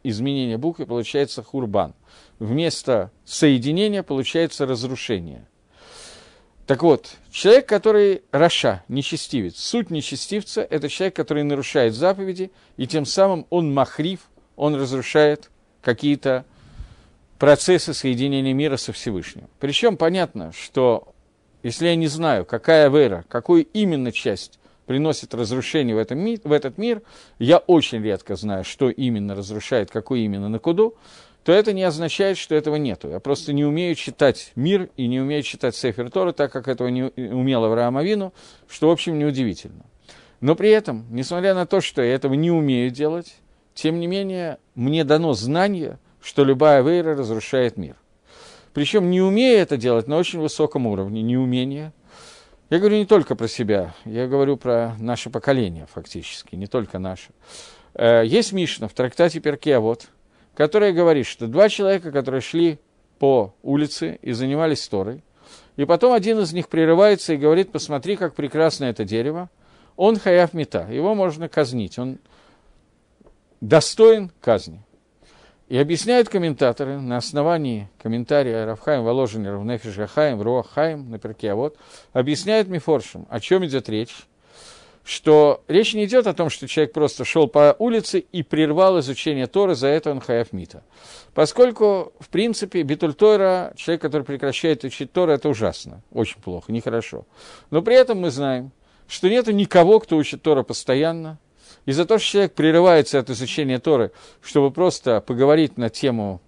[0.01, 1.93] изменение буквы, получается Хурбан–
[2.39, 5.47] вместо соединения получается разрушение.
[6.67, 13.05] Так вот, человек, который Раша, нечестивец, суть нечестивца– это человек, который нарушает заповеди, и тем
[13.05, 14.19] самым он махрив,
[14.57, 15.49] он разрушает
[15.81, 16.43] какие-то
[17.39, 19.47] процессы соединения мира со Всевышним.
[19.61, 21.13] Причем понятно, что
[21.63, 26.77] если я не знаю, какая вера, какую именно часть приносит разрушение в, этом, в этот
[26.77, 27.01] мир,
[27.39, 30.97] я очень редко знаю, что именно разрушает, какую именно накуду,
[31.47, 33.09] то это не означает, что этого нету.
[33.09, 36.89] Я просто не умею читать мир и не умею читать Сефер Тора, так как этого
[36.89, 38.33] не умел Авраам Авину,
[38.67, 39.85] что, в общем, неудивительно.
[40.41, 43.33] Но при этом, несмотря на то, что я этого не умею делать,
[43.73, 47.95] тем не менее, мне дано знание, что любая вера разрушает мир.
[48.73, 51.93] Причем не умея это делать на очень высоком уровне, неумение.
[52.69, 57.29] Я говорю не только про себя, я говорю про наше поколение фактически, не только наше.
[57.93, 60.09] Э, есть Мишна в трактате Перкеавод,
[60.57, 62.79] которая говорит, что два человека, которые шли
[63.19, 65.23] по улице и занимались Торой,
[65.75, 69.51] и потом один из них прерывается и говорит, посмотри, как прекрасно это дерево,
[69.95, 72.17] он хаяв мета, его можно казнить, он
[73.61, 74.81] достоин казни.
[75.67, 81.55] И объясняют комментаторы на основании комментария Равхаим Воложенера в Нефиш Гахаим, Руахаим, на перке, а
[81.55, 81.77] вот,
[82.13, 84.25] объясняют Мифоршим, о чем идет речь,
[85.07, 89.47] что речь не идет о том, что человек просто шел по улице и прервал изучение
[89.47, 90.83] Торы, за это он хаяв мита.
[91.33, 97.25] Поскольку, в принципе, битуль Тора, человек, который прекращает учить Тору, это ужасно, очень плохо, нехорошо.
[97.69, 98.73] Но при этом мы знаем,
[99.07, 101.39] что нет никого, кто учит Тора постоянно,
[101.85, 106.41] и за то, что человек прерывается от изучения Торы, чтобы просто поговорить на тему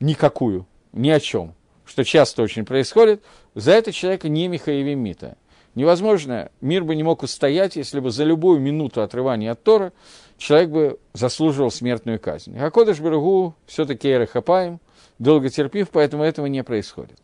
[0.00, 1.54] никакую, ни о чем,
[1.86, 3.24] что часто очень происходит,
[3.54, 5.38] за это человека не Михаевим Мита.
[5.76, 9.92] Невозможно, мир бы не мог устоять, если бы за любую минуту отрывания от Тора
[10.38, 12.56] человек бы заслуживал смертную казнь.
[12.58, 14.80] А Кодыш Барагу все-таки Эрехапаем,
[15.18, 17.18] долготерпив, поэтому этого не происходит.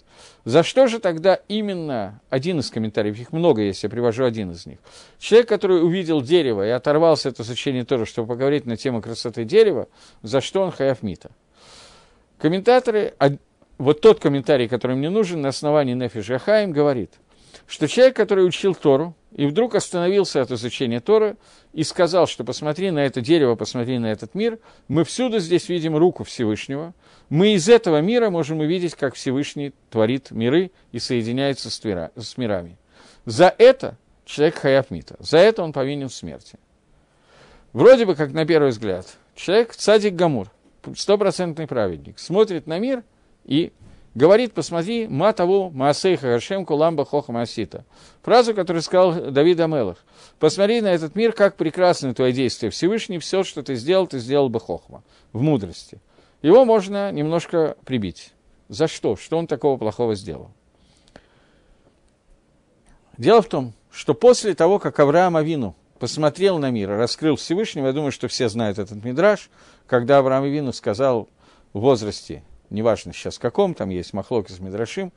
[0.45, 4.67] За что же тогда именно один из комментариев, их много есть, я привожу один из
[4.67, 4.79] них.
[5.19, 9.89] Человек, который увидел дерево и оторвался от изучения тоже, чтобы поговорить на тему красоты дерева,
[10.21, 11.31] за что он хаяв мита?
[12.37, 13.15] Комментаторы,
[13.79, 17.13] вот тот комментарий, который мне нужен, на основании Нефи Жахаим, говорит,
[17.67, 21.37] что человек, который учил Тору, и вдруг остановился от изучения Торы
[21.73, 25.97] и сказал, что посмотри на это дерево, посмотри на этот мир, мы всюду здесь видим
[25.97, 26.95] руку Всевышнего,
[27.31, 32.37] мы из этого мира можем увидеть, как Всевышний творит миры и соединяется с, твира, с
[32.37, 32.77] мирами.
[33.25, 33.97] За это
[34.27, 36.59] человек хаяв мита, за это он повинен в смерти.
[37.73, 40.49] Вроде бы, как на первый взгляд, человек цадик Гамур,
[40.95, 43.03] стопроцентный праведник, смотрит на мир
[43.47, 43.73] и
[44.15, 47.85] говорит, посмотри, ма того, маасейха, гаршем, куламба, хоха, масита.
[48.23, 49.99] Фразу, которую сказал Давид Амелах.
[50.39, 54.49] Посмотри на этот мир, как прекрасны твои действия Всевышний, все, что ты сделал, ты сделал
[54.49, 56.01] бы хохма, в мудрости.
[56.43, 58.33] Его можно немножко прибить.
[58.69, 59.17] За что?
[59.17, 60.51] Что он такого плохого сделал?
[63.19, 67.93] Дело в том, что после того, как Авраам Авину посмотрел на мир, раскрыл Всевышнего, я
[67.93, 69.51] думаю, что все знают этот мидраж,
[69.87, 71.29] когда Авраам Авину сказал
[71.73, 75.13] в возрасте неважно сейчас каком, там есть Махлок из Мидрашим,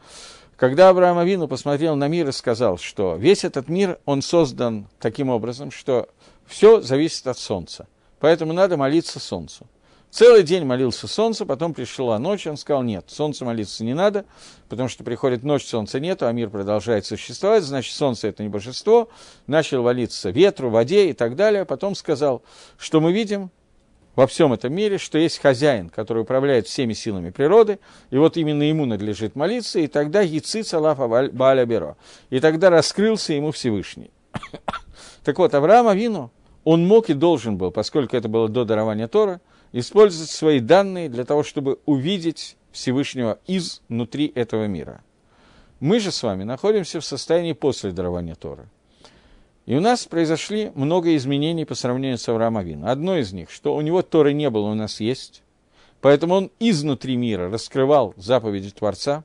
[0.56, 5.30] когда Авраам Авину посмотрел на мир и сказал, что весь этот мир, он создан таким
[5.30, 6.08] образом, что
[6.46, 7.88] все зависит от Солнца.
[8.20, 9.68] Поэтому надо молиться Солнцу.
[10.16, 14.24] Целый день молился солнце, потом пришла ночь, он сказал, нет, солнце молиться не надо,
[14.70, 19.10] потому что приходит ночь, солнца нету, а мир продолжает существовать, значит, солнце это не божество,
[19.46, 22.44] начал молиться ветру, воде и так далее, потом сказал,
[22.78, 23.52] что мы видим,
[24.16, 28.64] во всем этом мире, что есть хозяин, который управляет всеми силами природы, и вот именно
[28.64, 31.98] ему надлежит молиться, и тогда Яцит Салафа Бааля Беро.
[32.30, 34.12] И тогда раскрылся ему Всевышний.
[35.24, 36.32] так вот, Авраам Авину,
[36.64, 41.26] он мог и должен был, поскольку это было до дарования Тора, использовать свои данные для
[41.26, 45.04] того, чтобы увидеть Всевышнего изнутри этого мира.
[45.80, 48.68] Мы же с вами находимся в состоянии после дарования Тора.
[49.66, 52.88] И у нас произошли много изменений по сравнению с Авраамом Авину.
[52.88, 55.42] Одно из них, что у него Торы не было, у нас есть.
[56.02, 59.24] Поэтому он изнутри мира раскрывал заповеди Творца.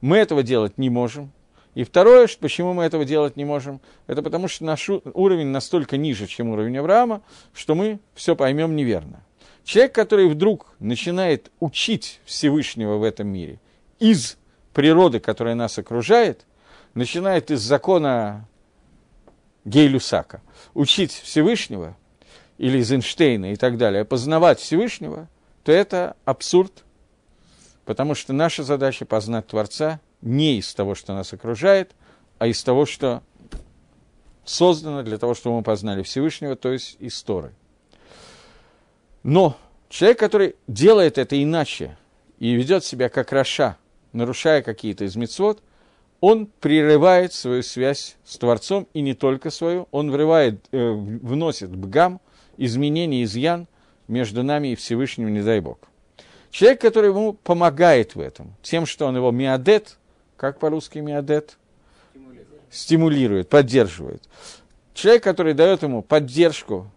[0.00, 1.32] Мы этого делать не можем.
[1.74, 6.26] И второе, почему мы этого делать не можем, это потому что наш уровень настолько ниже,
[6.28, 7.20] чем уровень Авраама,
[7.52, 9.22] что мы все поймем неверно.
[9.64, 13.58] Человек, который вдруг начинает учить Всевышнего в этом мире
[13.98, 14.38] из
[14.72, 16.46] природы, которая нас окружает,
[16.94, 18.46] начинает из закона
[19.64, 20.42] Гейлюсака,
[20.74, 21.96] учить Всевышнего,
[22.58, 25.28] или из Эйнштейна и так далее, познавать Всевышнего,
[25.64, 26.84] то это абсурд,
[27.84, 31.92] потому что наша задача познать Творца не из того, что нас окружает,
[32.38, 33.22] а из того, что
[34.44, 37.52] создано для того, чтобы мы познали Всевышнего, то есть из Торы.
[39.22, 39.56] Но
[39.88, 41.96] человек, который делает это иначе
[42.38, 43.78] и ведет себя как Раша,
[44.12, 45.62] нарушая какие-то из мецвод–
[46.26, 52.18] он прерывает свою связь с Творцом, и не только свою, он врывает, э, вносит бгам,
[52.56, 53.66] изменения, изъян
[54.08, 55.78] между нами и Всевышним, не дай Бог.
[56.50, 59.98] Человек, который ему помогает в этом, тем, что он его миадет,
[60.38, 61.58] как по-русски миадет?
[62.14, 62.48] Стимулирует.
[62.70, 64.22] Стимулирует, поддерживает.
[64.94, 66.90] Человек, который дает ему поддержку,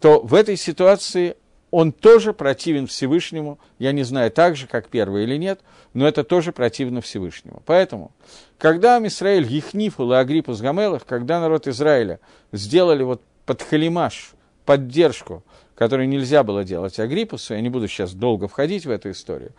[0.00, 1.36] то в этой ситуации
[1.70, 5.60] он тоже противен Всевышнему, я не знаю, так же, как первый или нет,
[5.94, 7.62] но это тоже противно Всевышнему.
[7.66, 8.12] Поэтому,
[8.58, 12.20] когда Мисраэль Ехнифу и Агриппу с Гамелах, когда народ Израиля
[12.52, 14.32] сделали вот под халимаш,
[14.64, 15.42] поддержку,
[15.74, 19.52] которую нельзя было делать Агриппусу, я не буду сейчас долго входить в эту историю,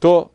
[0.00, 0.30] то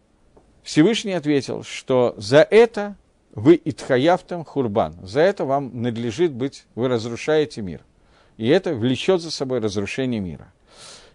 [0.64, 2.96] Всевышний ответил, что за это
[3.34, 7.82] вы итхаявтам хурбан, за это вам надлежит быть, вы разрушаете мир.
[8.38, 10.52] И это влечет за собой разрушение мира.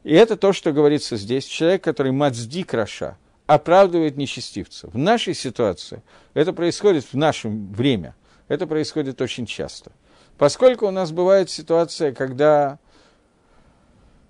[0.06, 1.46] И это то, что говорится здесь.
[1.46, 4.94] Человек, который мацди краша, оправдывает нечестивцев.
[4.94, 6.00] В нашей ситуации
[6.32, 8.14] это происходит в наше время.
[8.46, 9.90] Это происходит очень часто.
[10.38, 12.78] Поскольку у нас бывает ситуация, когда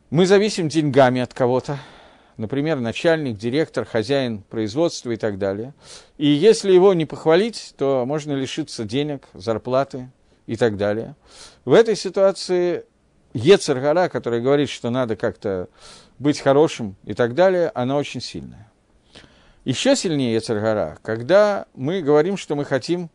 [0.09, 1.79] мы зависим деньгами от кого-то,
[2.39, 5.75] например, начальник, директор, хозяин производства и так далее.
[6.17, 10.09] И если его не похвалить, то можно лишиться денег, зарплаты
[10.47, 11.17] и так далее.
[11.67, 12.87] В этой ситуации
[13.37, 15.69] Ецергара, которая говорит, что надо как-то
[16.19, 18.73] быть хорошим и так далее, она очень сильная.
[19.67, 23.11] Еще сильнее Ецергара, когда мы говорим, что мы хотим,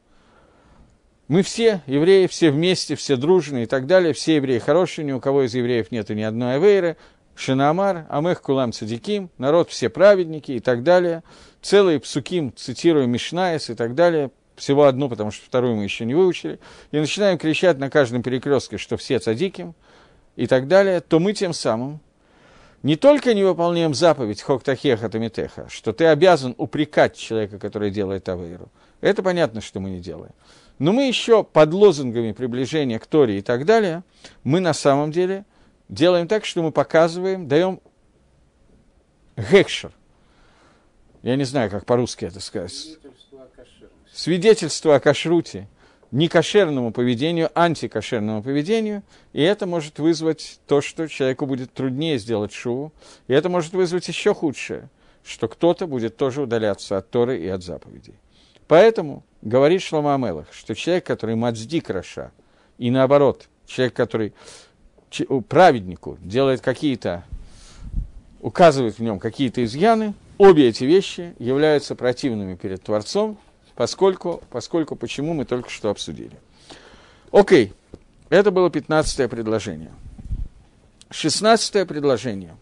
[1.28, 5.20] мы все евреи, все вместе, все дружные и так далее, все евреи хорошие, ни у
[5.20, 6.98] кого из евреев нет ни одной авейры,
[7.34, 11.24] Шинамар, Амех Кулам Цадиким, народ все праведники и так далее.
[11.64, 16.14] Целые псуким, цитирую Мишнаес и так далее, всего одну, потому что вторую мы еще не
[16.14, 16.60] выучили,
[16.92, 19.74] и начинаем кричать на каждом перекрестке, что все цадиким–
[20.36, 22.00] и так далее, то мы тем самым
[22.84, 28.70] не только не выполняем заповедь Хоктахеха Тамитеха, что ты обязан упрекать человека, который делает Авейру.
[29.02, 30.34] Это понятно, что мы не делаем.
[30.80, 34.04] Но мы еще под лозунгами приближения к Торе и так далее,
[34.44, 35.46] мы на самом деле
[35.90, 37.80] делаем так, что мы показываем, даем
[39.38, 39.92] гекшер.
[41.22, 42.72] Я не знаю, как по-русски это сказать.
[42.72, 43.48] Свидетельство о,
[44.12, 45.68] Свидетельство о кашруте
[46.12, 52.92] некошерному поведению, антикошерному поведению, и это может вызвать то, что человеку будет труднее сделать шуву,
[53.28, 54.90] и это может вызвать еще худшее,
[55.24, 58.16] что кто-то будет тоже удаляться от Торы и от заповедей.
[58.68, 62.32] Поэтому говорит Шлома Амелах, что человек, который мацди краша,
[62.78, 64.34] и наоборот, человек, который
[65.50, 67.24] праведнику делает какие-то,
[68.42, 73.38] указывает в нем какие-то изъяны, обе эти вещи являются противными перед Творцом,
[73.76, 76.38] поскольку, поскольку почему мы только что обсудили.
[77.32, 77.74] Окей,
[78.30, 79.92] это было 15 предложение.
[81.10, 82.56] 16 предложение.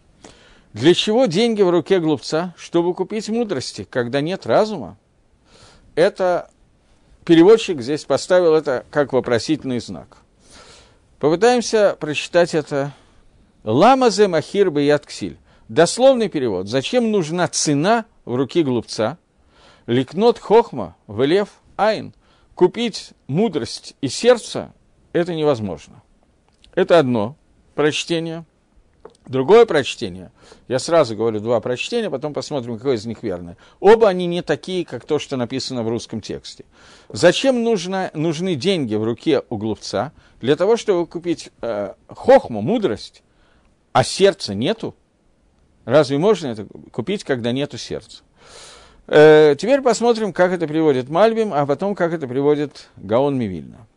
[0.72, 2.54] Для чего деньги в руке глупца?
[2.56, 4.96] Чтобы купить мудрости, когда нет разума.
[5.96, 6.50] Это
[7.24, 10.18] переводчик здесь поставил это как вопросительный знак.
[11.18, 12.92] Попытаемся прочитать это.
[13.64, 15.38] Ламазе махир бы ксиль.
[15.68, 16.68] Дословный перевод.
[16.68, 19.18] Зачем нужна цена в руке глупца?
[19.90, 22.14] Ликнот хохма, велев айн.
[22.54, 24.72] Купить мудрость и сердце–
[25.12, 26.00] это невозможно.
[26.76, 27.34] Это одно
[27.74, 28.44] прочтение.
[29.26, 30.30] Другое прочтение,
[30.68, 33.56] я сразу говорю два прочтения, потом посмотрим, какое из них верное.
[33.80, 36.64] Оба они не такие, как то, что написано в русском тексте.
[37.08, 40.12] Зачем нужно, нужны деньги в руке у глупца?
[40.40, 43.24] Для того, чтобы купить э, хохму, мудрость,
[43.90, 44.94] а сердца нету?
[45.84, 48.22] Разве можно это купить, когда нету сердца?
[49.12, 53.88] Э, теперь посмотрим, как это приводит Мальбим, а потом, как это приводит Гаон Мивильна.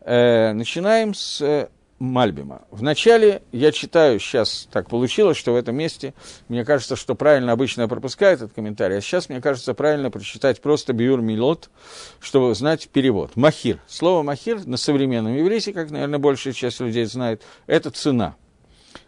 [0.00, 1.68] Э, начинаем с э,
[2.00, 2.62] Мальбима.
[2.72, 6.14] Вначале я читаю, сейчас так получилось, что в этом месте,
[6.48, 10.60] мне кажется, что правильно обычно я пропускаю этот комментарий, а сейчас мне кажется правильно прочитать
[10.60, 11.70] просто Биур Милот,
[12.18, 13.36] чтобы знать перевод.
[13.36, 13.78] Махир.
[13.86, 18.34] Слово махир на современном иврите, как, наверное, большая часть людей знает, это цена.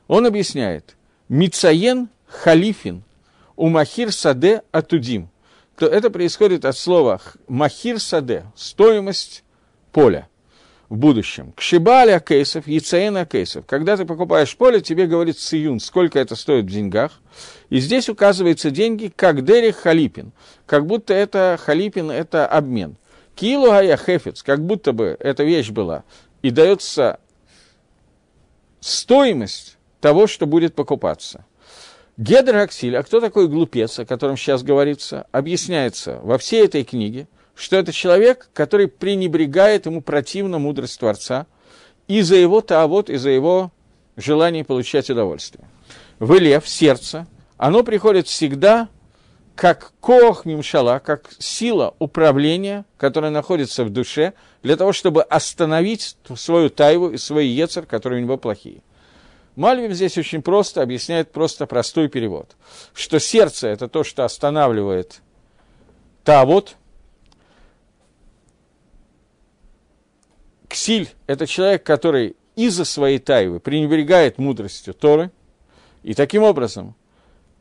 [0.06, 0.94] Он объясняет.
[1.28, 3.02] Мицаен халифин
[3.56, 5.30] у махир саде атудим,
[5.76, 9.44] то это происходит от слова махир саде, стоимость
[9.92, 10.28] поля
[10.88, 11.52] в будущем.
[11.56, 13.66] Кшибаля кейсов, яцаена кейсов.
[13.66, 17.20] Когда ты покупаешь поле, тебе говорит сиюн, сколько это стоит в деньгах.
[17.70, 20.32] И здесь указываются деньги как дерих халипин,
[20.66, 22.96] как будто это халипин, это обмен.
[23.34, 26.04] Килу гая хефец, как будто бы эта вещь была.
[26.42, 27.18] И дается
[28.80, 31.44] стоимость того, что будет покупаться.
[32.16, 37.28] Гедр Аксиль, а кто такой глупец, о котором сейчас говорится, объясняется во всей этой книге,
[37.54, 41.46] что это человек, который пренебрегает ему противно мудрость Творца
[42.08, 43.70] из-за его таавот, из-за его
[44.16, 45.68] желания получать удовольствие.
[46.18, 47.26] В Илев, сердце,
[47.58, 48.88] оно приходит всегда
[49.54, 56.70] как кох мимшала, как сила управления, которая находится в душе, для того, чтобы остановить свою
[56.70, 58.82] тайву и свой ецер, которые у него плохие.
[59.56, 62.56] Мальвим здесь очень просто объясняет просто простой перевод,
[62.92, 65.22] что сердце– это то, что останавливает
[66.24, 66.76] тавод,
[70.68, 75.30] Ксиль– это человек, который из-за своей тайвы пренебрегает мудростью Торы,
[76.02, 76.94] и таким образом,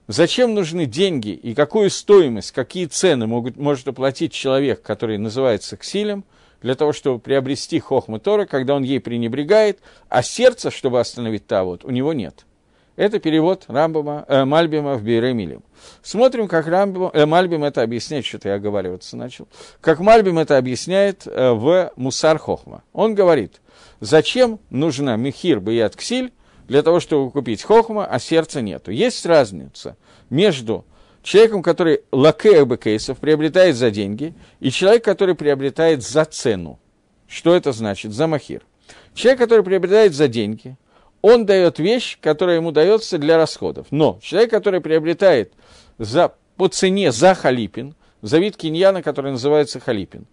[0.08, 6.26] зачем нужны деньги и какую стоимость, какие цены могут, может оплатить человек, который называется Ксилем–
[6.66, 11.86] для того, чтобы приобрести хохму Тора, когда он ей пренебрегает, а сердца, чтобы остановить Тавод,
[11.86, 12.44] у него нет.
[12.96, 15.62] Это перевод Рамбама, э, Мальбима в Бейремилем.
[16.02, 19.48] Смотрим, как Рамбам, э, Мальбим это объясняет, что-то я оговариваться начал.
[19.80, 22.82] Как Мальбим это объясняет э, в Мусар Хохма.
[22.94, 23.62] Он говорит,
[24.00, 26.34] зачем нужна Мехир Баят Ксиль,
[26.68, 28.90] для того, чтобы купить Хохма, а сердца нету.
[28.90, 29.98] Есть разница
[30.32, 30.84] между
[31.26, 36.80] человеком, который лакея кейсов приобретает за деньги, и человек, который приобретает за цену.
[37.28, 38.14] Что это значит?
[38.14, 38.62] За махир.
[39.14, 40.78] Человек, который приобретает за деньги,
[41.22, 43.88] он дает вещь, которая ему дается для расходов.
[43.90, 45.54] Но человек, который приобретает
[45.98, 50.28] за, по цене за халипин, за вид киньяна, который называется халипин.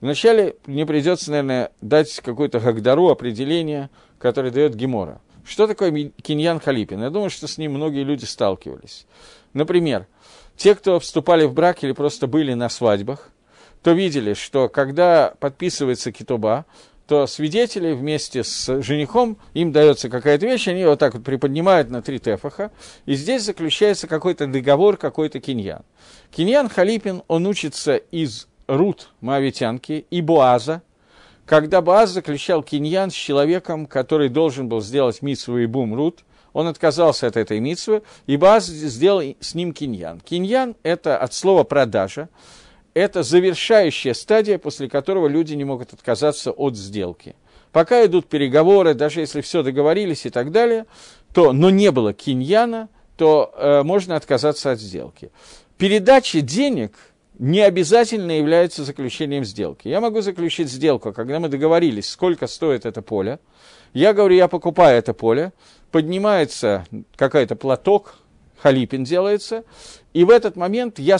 [0.00, 5.20] Вначале мне придется, наверное, дать какую-то гагдару, определение, которое дает Гемора.
[5.44, 7.02] Что такое киньян халипин?
[7.02, 9.06] Я думаю, что с ним многие люди сталкивались.
[9.54, 10.06] Например,
[10.58, 13.30] те, кто вступали в брак или просто были на свадьбах,
[13.82, 16.66] то видели, что когда подписывается китуба,
[17.06, 22.02] то свидетели вместе с женихом, им дается какая-то вещь, они вот так вот приподнимают на
[22.02, 22.70] три тефаха,
[23.06, 25.84] и здесь заключается какой-то договор, какой-то киньян.
[26.32, 30.82] Киньян Халипин, он учится из Рут Моавитянки и Буаза,
[31.46, 36.24] когда Буаз заключал киньян с человеком, который должен был сделать митсву и бум Рут,
[36.58, 40.18] он отказался от этой митсвы, и Баас сделал с ним киньян.
[40.18, 42.28] Киньян– это от слова «продажа»,
[42.94, 47.36] это завершающая стадия, после которого люди не могут отказаться от сделки.
[47.70, 50.86] Пока идут переговоры, даже если все договорились и так далее,
[51.32, 55.30] то, но не было киньяна, то э, можно отказаться от сделки.
[55.76, 56.92] Передача денег
[57.38, 59.86] не обязательно является заключением сделки.
[59.86, 63.38] Я могу заключить сделку, когда мы договорились, сколько стоит это поле.
[63.92, 65.52] Я говорю, я покупаю это поле,
[65.90, 66.84] поднимается
[67.16, 68.18] какой-то платок,
[68.58, 69.64] халипин делается,
[70.12, 71.18] и в этот момент я,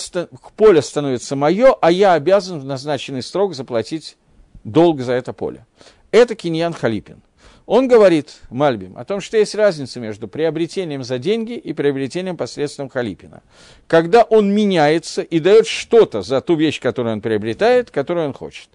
[0.57, 4.17] поле становится мое, а я обязан в назначенный срок заплатить
[4.65, 5.67] долг за это поле.
[6.11, 7.23] Это киньян халипин.
[7.69, 12.89] Он говорит, Мальбим, о том, что есть разница между приобретением за деньги и приобретением посредством
[12.89, 13.43] халипина.
[13.87, 18.71] Когда он меняется и дает что-то за ту вещь, которую он приобретает, которую он хочет.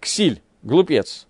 [0.00, 1.27] Ксиль, глупец,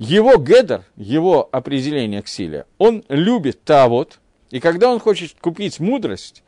[0.00, 4.18] его гедер, его определение к силе, он любит тавод,
[4.50, 6.42] и когда он хочет купить мудрость,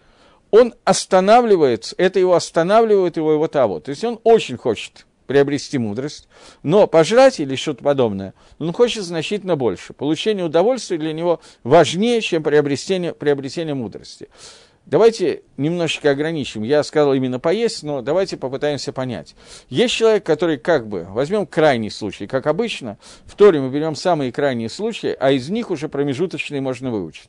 [0.50, 3.84] он останавливается, это его останавливает его его тавод.
[3.84, 6.28] То есть он очень хочет приобрести мудрость,
[6.62, 9.92] но пожрать или что-то подобное, он хочет значительно больше.
[9.92, 14.28] Получение удовольствия для него важнее, чем приобретение, приобретение мудрости.
[14.84, 16.64] Давайте немножечко ограничим.
[16.64, 19.36] Я сказал именно поесть, но давайте попытаемся понять.
[19.68, 24.32] Есть человек, который как бы, возьмем крайний случай, как обычно, в Торе мы берем самые
[24.32, 27.28] крайние случаи, а из них уже промежуточные можно выучить.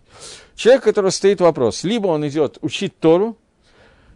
[0.56, 3.38] Человек, у которого стоит вопрос, либо он идет учить Тору,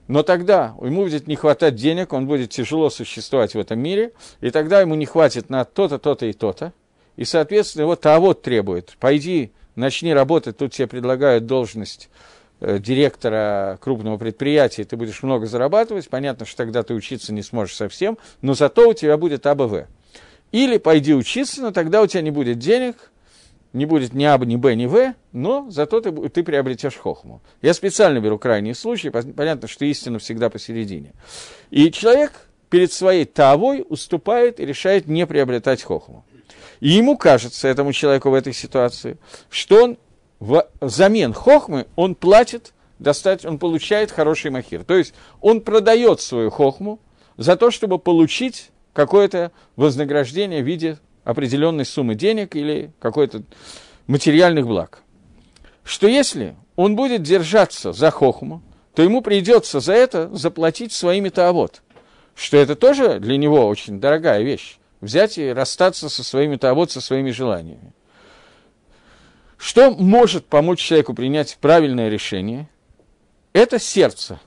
[0.07, 4.49] но тогда ему будет не хватать денег, он будет тяжело существовать в этом мире, и
[4.49, 6.73] тогда ему не хватит на то-то, то-то и то-то,
[7.15, 8.95] и, соответственно, его тавод требует.
[8.99, 12.09] Пойди, начни работать, тут тебе предлагают должность
[12.59, 18.17] директора крупного предприятия, ты будешь много зарабатывать, понятно, что тогда ты учиться не сможешь совсем,
[18.41, 19.87] но зато у тебя будет АБВ.
[20.51, 23.11] Или пойди учиться, но тогда у тебя не будет денег,
[23.73, 27.41] не будет ни АБ, ни Б, ни В, но зато ты, ты приобретешь хохму.
[27.61, 31.13] Я специально беру крайние случаи, понятно, что истина всегда посередине.
[31.69, 32.31] И человек
[32.69, 36.25] перед своей тавой уступает и решает не приобретать хохму.
[36.79, 39.17] И ему кажется, этому человеку в этой ситуации,
[39.49, 39.97] что он
[40.39, 44.83] взамен хохмы он платит, достать, он получает хороший махир.
[44.83, 46.99] То есть он продает свою хохму
[47.37, 53.43] за то, чтобы получить какое-то вознаграждение в виде определенной суммы денег или какой-то
[54.07, 55.03] материальных благ.
[55.83, 58.61] Что если он будет держаться за хохму,
[58.93, 61.81] то ему придется за это заплатить своими таавот.
[62.33, 64.79] Что это тоже для него очень дорогая вещь.
[65.01, 67.93] Взять и расстаться со своими таавот, со своими желаниями.
[69.57, 72.69] Что может помочь человеку принять правильное решение?
[73.53, 74.39] Это сердце.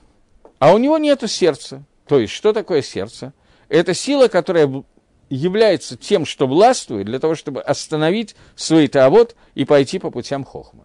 [0.59, 1.83] А у него нет сердца.
[2.07, 3.33] То есть, что такое сердце?
[3.67, 4.83] Это сила, которая
[5.29, 10.83] является тем, что властвует для того, чтобы остановить свой тавод и пойти по путям хохмы.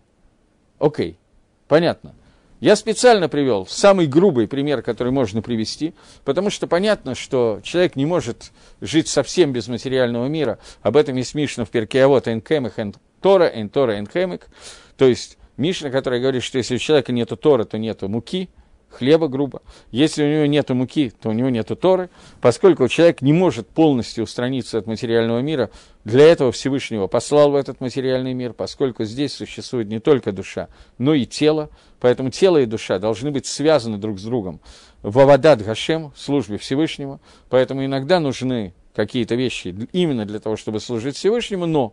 [0.78, 1.18] Окей,
[1.68, 2.14] понятно.
[2.60, 8.06] Я специально привел самый грубый пример, который можно привести, потому что понятно, что человек не
[8.06, 8.50] может
[8.80, 10.58] жить совсем без материального мира.
[10.80, 12.78] Об этом есть Мишна в Перкеавод, Энкемах,
[13.26, 14.46] Тора, эн Тора, эн Хемик.
[14.96, 18.48] То есть Мишна, которая говорит, что если у человека нет Тора, то нет муки,
[18.88, 19.62] хлеба грубо.
[19.90, 22.08] Если у него нет муки, то у него нет Торы.
[22.40, 25.70] Поскольку человек не может полностью устраниться от материального мира,
[26.04, 30.68] для этого Всевышнего послал в этот материальный мир, поскольку здесь существует не только душа,
[30.98, 31.68] но и тело.
[31.98, 34.60] Поэтому тело и душа должны быть связаны друг с другом
[35.02, 37.18] в Авадат Гашем, в службе Всевышнего.
[37.50, 41.92] Поэтому иногда нужны какие-то вещи именно для того, чтобы служить Всевышнему, но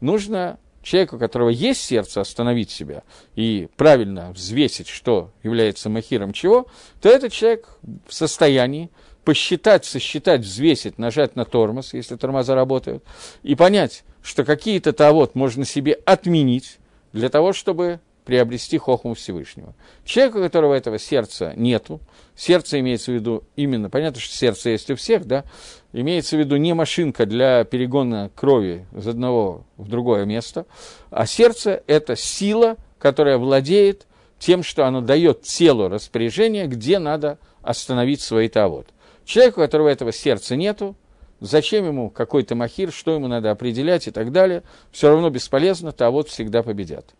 [0.00, 3.02] нужно человеку, у которого есть сердце, остановить себя
[3.34, 6.66] и правильно взвесить, что является махиром чего,
[7.00, 7.68] то этот человек
[8.06, 8.90] в состоянии
[9.24, 13.04] посчитать, сосчитать, взвесить, нажать на тормоз, если тормоза работают,
[13.42, 16.78] и понять, что какие-то того можно себе отменить
[17.12, 19.74] для того, чтобы приобрести хохму Всевышнего.
[20.04, 22.00] Человек, у которого этого сердца нету,
[22.36, 25.44] сердце имеется в виду именно, понятно, что сердце есть у всех, да,
[25.92, 30.66] имеется в виду не машинка для перегона крови из одного в другое место,
[31.10, 34.06] а сердце– это сила, которая владеет
[34.38, 38.88] тем, что оно дает телу распоряжение, где надо остановить свой тавод.
[39.24, 40.96] Человеку, у которого этого сердца нету,
[41.40, 46.28] зачем ему какой-то махир, что ему надо определять и так далее, все равно бесполезно, тавод
[46.28, 47.14] всегда победят.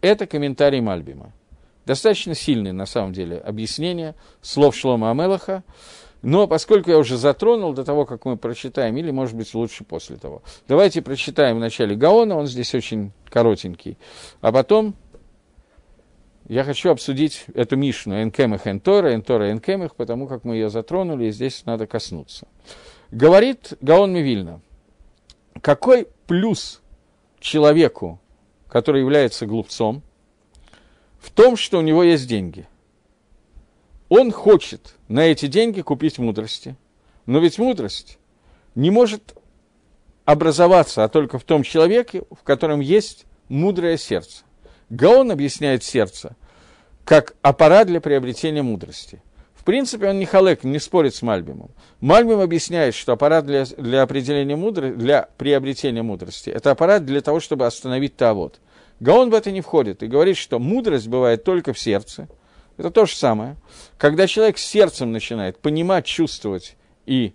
[0.00, 1.32] Это комментарий Мальбима.
[1.84, 5.62] Достаточно сильное, на самом деле, объяснение слов Шлома Амелаха,
[6.26, 10.16] но поскольку я уже затронул до того, как мы прочитаем, или, может быть, лучше после
[10.16, 10.42] того.
[10.68, 13.96] Давайте прочитаем в начале Гаона, он здесь очень коротенький,
[14.40, 14.94] а потом
[16.48, 21.30] я хочу обсудить эту Мишну Энкемах Энтора, Энтора Энкемах, потому как мы ее затронули, и
[21.30, 22.46] здесь надо коснуться.
[23.10, 24.60] Говорит Гаон Мивильна,
[25.62, 26.82] какой плюс
[27.40, 28.20] человеку
[28.68, 30.02] который является глупцом,
[31.18, 32.66] в том, что у него есть деньги.
[34.08, 36.76] Он хочет на эти деньги купить мудрости.
[37.26, 38.18] Но ведь мудрость
[38.74, 39.36] не может
[40.24, 44.44] образоваться, а только в том человеке, в котором есть мудрое сердце.
[44.90, 46.36] Гаон объясняет сердце
[47.04, 49.22] как аппарат для приобретения мудрости.
[49.54, 51.70] В принципе, он не халек, не спорит с Мальбимом.
[52.00, 57.40] Мальбим объясняет, что аппарат для, для, определения мудрости, для приобретения мудрости– это аппарат для того,
[57.40, 58.60] чтобы остановить тавод.
[59.00, 62.28] Гаон в это не входит и говорит, что мудрость бывает только в сердце.
[62.76, 63.56] Это то же самое.
[63.98, 67.32] Когда человек сердцем начинает понимать, чувствовать и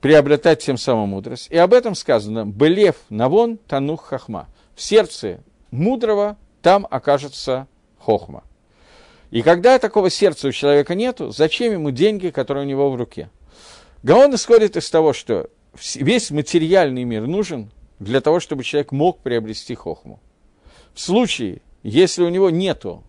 [0.00, 1.48] приобретать тем самым мудрость.
[1.50, 4.48] И об этом сказано «Белев навон танух хахма».
[4.74, 5.40] В сердце
[5.70, 7.68] мудрого там окажется
[7.98, 8.44] хохма.
[9.30, 13.30] И когда такого сердца у человека нету, зачем ему деньги, которые у него в руке?
[14.02, 19.74] Гаон исходит из того, что весь материальный мир нужен для того, чтобы человек мог приобрести
[19.74, 20.20] хохму.
[20.94, 23.04] В случае, если у него нету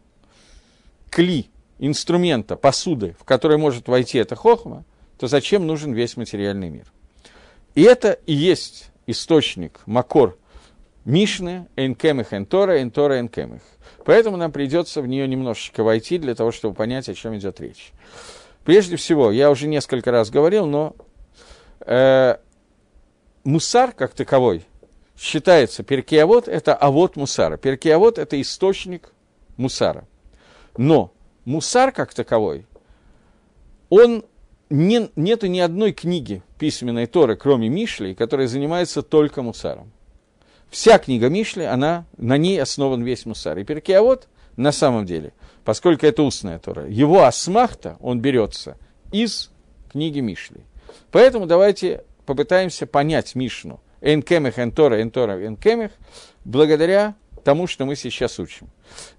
[1.12, 4.84] кли, инструмента, посуды, в которой может войти эта хохма,
[5.20, 6.92] то зачем нужен весь материальный мир?
[7.76, 10.38] И это и есть источник, макор
[11.06, 13.62] Мишны, Энкемих Энтора, Энтора Энкемих.
[14.06, 17.92] Поэтому нам придется в нее немножечко войти для того, чтобы понять, о чем идет речь.
[18.66, 20.96] Прежде всего, я уже несколько раз говорил, но
[21.82, 22.38] э,
[23.44, 24.64] мусар как таковой
[25.18, 27.58] считается, перкиавод– это авод мусара.
[27.58, 29.14] Перкиавод– это источник
[29.56, 30.08] мусара.
[30.78, 31.12] Но
[31.46, 32.66] мусар как таковой,
[33.90, 34.24] он
[34.70, 39.92] не, нету ни одной книги письменной Торы, кроме Мишли, которая занимается только мусаром.
[40.70, 43.58] Вся книга Мишли, она, на ней основан весь мусар.
[43.58, 45.34] И Перкиавод, на самом деле,
[45.66, 48.78] поскольку это устная Тора, его асмахта, он берется
[49.12, 49.52] из
[49.92, 50.62] книги Мишли.
[51.12, 53.82] Поэтому давайте попытаемся понять Мишну.
[54.00, 55.92] Энкемех, Энтора, Энтора, Энкемех,
[56.46, 58.68] благодаря тому, что мы сейчас учим.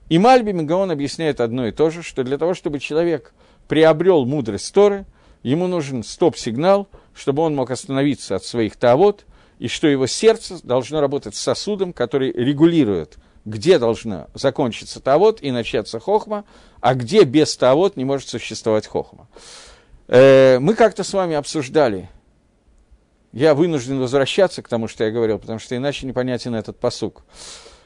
[0.09, 3.33] И Мальби Мегаон объясняет одно и то же, что для того, чтобы человек
[3.69, 5.07] приобрел мудрость Торы,
[5.43, 9.25] ему нужен стоп-сигнал, чтобы он мог остановиться от своих тавод,
[9.59, 16.01] и что его сердце должно работать сосудом, который регулирует, где должна закончиться тавод и начаться
[16.01, 16.45] хохма,
[16.81, 19.29] а где без тавод не может существовать хохма.
[20.09, 22.09] Э, мы как-то с вами обсуждали,
[23.33, 27.25] я вынужден возвращаться к тому, что я говорил, потому что иначе непонятен этот посук.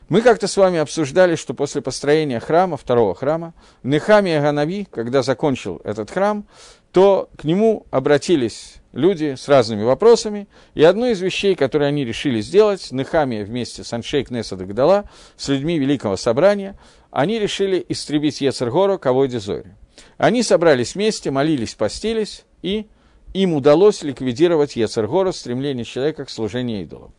[0.09, 5.81] Мы как-то с вами обсуждали, что после построения храма, второго храма, Нехамия Ганави, когда закончил
[5.83, 6.47] этот храм,
[6.93, 12.41] то к нему обратились люди с разными вопросами, и одну из вещей, которые они решили
[12.41, 16.79] сделать, Нехамия вместе с Аншейк Неса Дагдала, с людьми Великого Собрания,
[17.11, 19.75] они решили истребить Ецергору Кавойде Зори.
[20.19, 22.87] Они собрались вместе, молились, постились, и
[23.35, 27.13] им удалось ликвидировать Ецергору, стремление человека к служению идолам.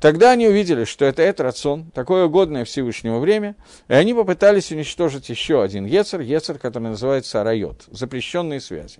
[0.00, 3.56] Тогда они увидели, что это Этрацон, такое угодное Всевышнему время,
[3.88, 8.98] и они попытались уничтожить еще один Ецер, Ецер, который называется Арайот, запрещенные связи.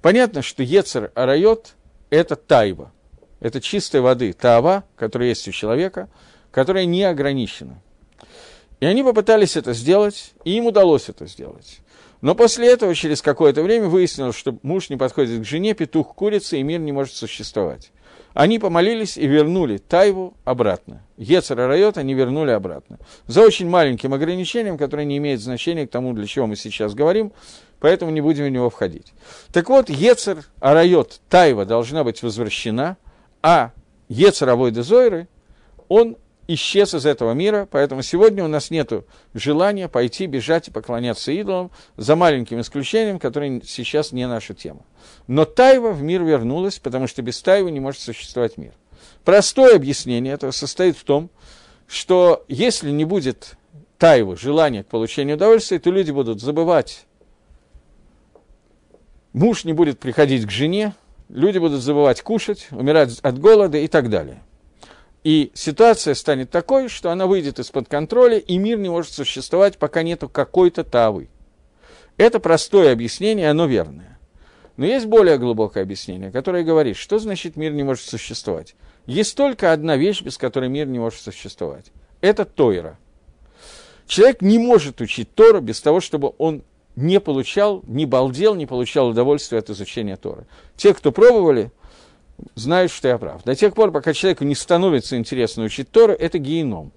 [0.00, 1.74] Понятно, что Ецер Арайот–
[2.10, 2.92] это тайва,
[3.40, 6.08] это чистой воды таава, которая есть у человека,
[6.50, 7.82] которая не ограничена.
[8.80, 11.80] И они попытались это сделать, и им удалось это сделать.
[12.22, 16.56] Но после этого, через какое-то время, выяснилось, что муж не подходит к жене, петух курица,
[16.56, 17.92] и мир не может существовать.
[18.32, 21.02] Они помолились и вернули Тайву обратно.
[21.16, 22.98] Ецера Райот они вернули обратно.
[23.26, 27.32] За очень маленьким ограничением, которое не имеет значения к тому, для чего мы сейчас говорим,
[27.80, 29.12] поэтому не будем в него входить.
[29.52, 32.96] Так вот, Ецер Арайот Тайва должна быть возвращена,
[33.42, 33.72] а
[34.08, 35.28] Ецер Авойда Зойры,
[35.88, 36.16] он
[36.54, 38.92] исчез из этого мира, поэтому сегодня у нас нет
[39.34, 44.84] желания пойти, бежать и поклоняться идолам, за маленьким исключением, которое сейчас не наша тема.
[45.26, 48.72] Но Тайва в мир вернулась, потому что без Тайвы не может существовать мир.
[49.24, 51.30] Простое объяснение этого состоит в том,
[51.86, 53.56] что если не будет
[53.98, 57.06] Тайвы, желания к получению удовольствия, то люди будут забывать,
[59.32, 60.94] муж не будет приходить к жене,
[61.28, 64.42] люди будут забывать кушать, умирать от голода и так далее.
[65.22, 70.02] И ситуация станет такой, что она выйдет из-под контроля, и мир не может существовать, пока
[70.02, 71.28] нету какой-то тавы.
[72.16, 74.18] Это простое объяснение, оно верное.
[74.76, 78.74] Но есть более глубокое объяснение, которое говорит, что значит мир не может существовать.
[79.04, 81.92] Есть только одна вещь, без которой мир не может существовать.
[82.22, 82.98] Это Тойра.
[84.06, 86.62] Человек не может учить Тору без того, чтобы он
[86.96, 90.46] не получал, не балдел, не получал удовольствия от изучения Торы.
[90.76, 91.72] Те, кто пробовали,
[92.54, 93.44] знают, что я прав.
[93.44, 96.92] До тех пор, пока человеку не становится интересно учить Тору, это геном.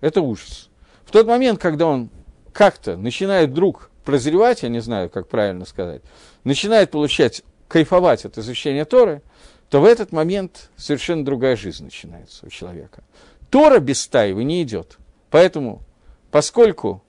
[0.00, 0.70] Это ужас.
[1.04, 2.10] В тот момент, когда он
[2.52, 6.02] как-то начинает вдруг прозревать, я не знаю, как правильно сказать,
[6.44, 9.22] начинает получать, кайфовать от изучения Торы,
[9.70, 13.02] то в этот момент совершенно другая жизнь начинается у человека.
[13.50, 14.98] Тора без тайвы не идет.
[15.30, 15.82] Поэтому
[16.30, 17.02] поскольку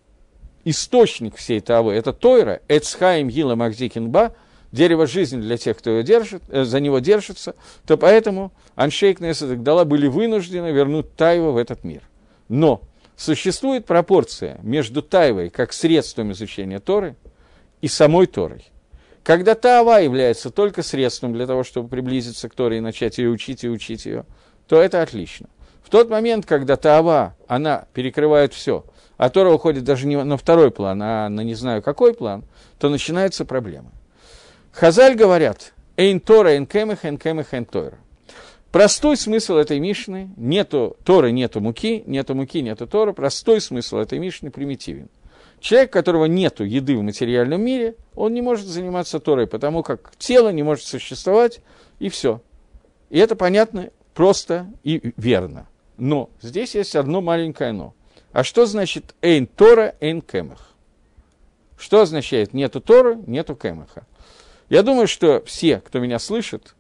[0.64, 4.36] источник всей Тавы– это Тойра, Эцхаим Гила Магдикинба,
[4.76, 7.56] дерево жизни для тех, кто держит, э, за него держится,
[7.88, 12.02] то поэтому Аншейк Несадагдала были вынуждены вернуть Тайву в этот мир.
[12.50, 12.82] Но
[13.16, 17.16] существует пропорция между Тайвой как средством изучения Торы
[17.82, 18.66] и самой Торой.
[19.24, 23.64] Когда Тава является только средством для того, чтобы приблизиться к Торе и начать ее учить
[23.64, 24.26] и учить ее,
[24.68, 25.48] то это отлично.
[25.84, 28.86] В тот момент, когда Таава, она перекрывает все,
[29.18, 32.44] а Тора уходит даже не на второй план, а на не знаю какой план,
[32.78, 33.90] то начинаются проблемы.
[34.76, 37.98] Хазаль говорят, «Эйн Тора, эйн кемех, эйн кемех, эйн Тора».
[38.74, 44.20] Простой смысл этой Мишны, нету Торы, нету муки, нету муки, нету Тора, простой смысл этой
[44.20, 45.08] Мишны примитивен.
[45.62, 50.50] Человек, которого нет еды в материальном мире, он не может заниматься Торой, потому как тело
[50.50, 51.62] не может существовать,
[52.00, 52.42] и все.
[53.10, 55.68] И это понятно просто и верно.
[55.98, 57.94] Но здесь есть одно маленькое «но».
[58.34, 60.74] А что значит «эйн Тора, эйн кемах»?
[61.78, 64.06] Что означает «нету Торы, нету кемаха»?
[64.70, 66.76] Я думаю, что все, кто меня слышит,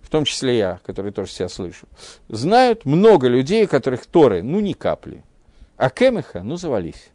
[0.00, 1.86] в том числе я, который тоже себя слышу,
[2.28, 5.24] знают много людей, которых Торы, ну, ни капли,
[5.76, 7.10] а кемаха, ну, завались.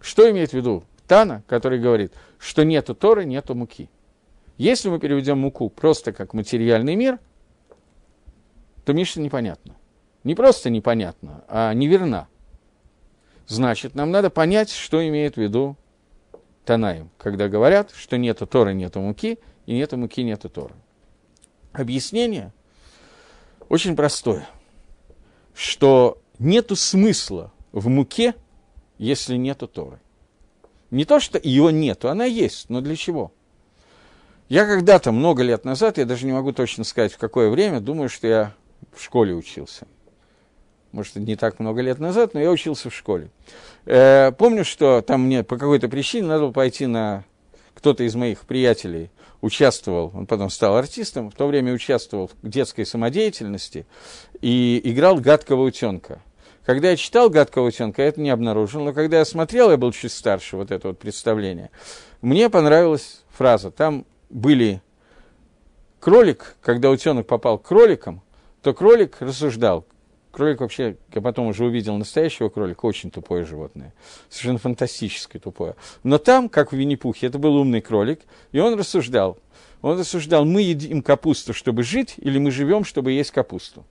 [0.00, 3.88] Что имеет в виду Тана, который говорит, что нету Торы, нету муки?
[4.58, 7.18] Если мы переведем муку просто как материальный мир,
[8.84, 9.74] то Миша непонятно.
[10.22, 12.28] Не просто непонятно, а неверна.
[13.46, 15.76] Значит, нам надо понять, что имеет в виду
[16.64, 20.74] Танаем, когда говорят, что нету Торы, нету муки, и нету муки, нету Торы.
[21.72, 22.52] Объяснение
[23.68, 24.48] очень простое,
[25.54, 28.34] что нету смысла в муке,
[28.98, 30.00] если нету Торы.
[30.90, 33.32] Не то, что ее нету, она есть, но для чего?
[34.48, 38.08] Я когда-то, много лет назад, я даже не могу точно сказать, в какое время, думаю,
[38.08, 38.54] что я
[38.92, 39.86] в школе учился.
[40.94, 43.28] Может, не так много лет назад, но я учился в школе.
[43.84, 47.24] Э, помню, что там мне по какой-то причине надо было пойти на...
[47.74, 52.86] Кто-то из моих приятелей участвовал, он потом стал артистом, в то время участвовал в детской
[52.86, 53.86] самодеятельности
[54.40, 56.22] и играл гадкого утенка.
[56.64, 59.90] Когда я читал «Гадкого утенка», я это не обнаружил, но когда я смотрел, я был
[59.90, 61.70] чуть старше, вот это вот представление,
[62.22, 63.72] мне понравилась фраза.
[63.72, 64.80] Там были
[65.98, 68.22] кролик, когда утенок попал к кроликам,
[68.62, 69.84] то кролик рассуждал.
[70.34, 73.94] Кролик вообще, я потом уже увидел настоящего кролика, очень тупое животное,
[74.28, 75.76] совершенно фантастически тупое.
[76.02, 79.38] Но там, как в Винни-Пухе, это был умный кролик, и он рассуждал.
[79.80, 83.84] Он рассуждал, мы едим капусту, чтобы жить, или мы живем, чтобы есть капусту.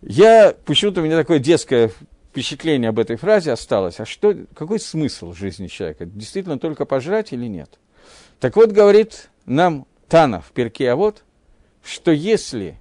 [0.00, 1.90] Я, почему-то у меня такое детское
[2.30, 4.00] впечатление об этой фразе осталось.
[4.00, 6.06] А что, какой смысл жизни человека?
[6.06, 7.78] Действительно только пожрать или нет?
[8.38, 11.22] Так вот, говорит нам Тана в перке, а вот,
[11.84, 12.79] что если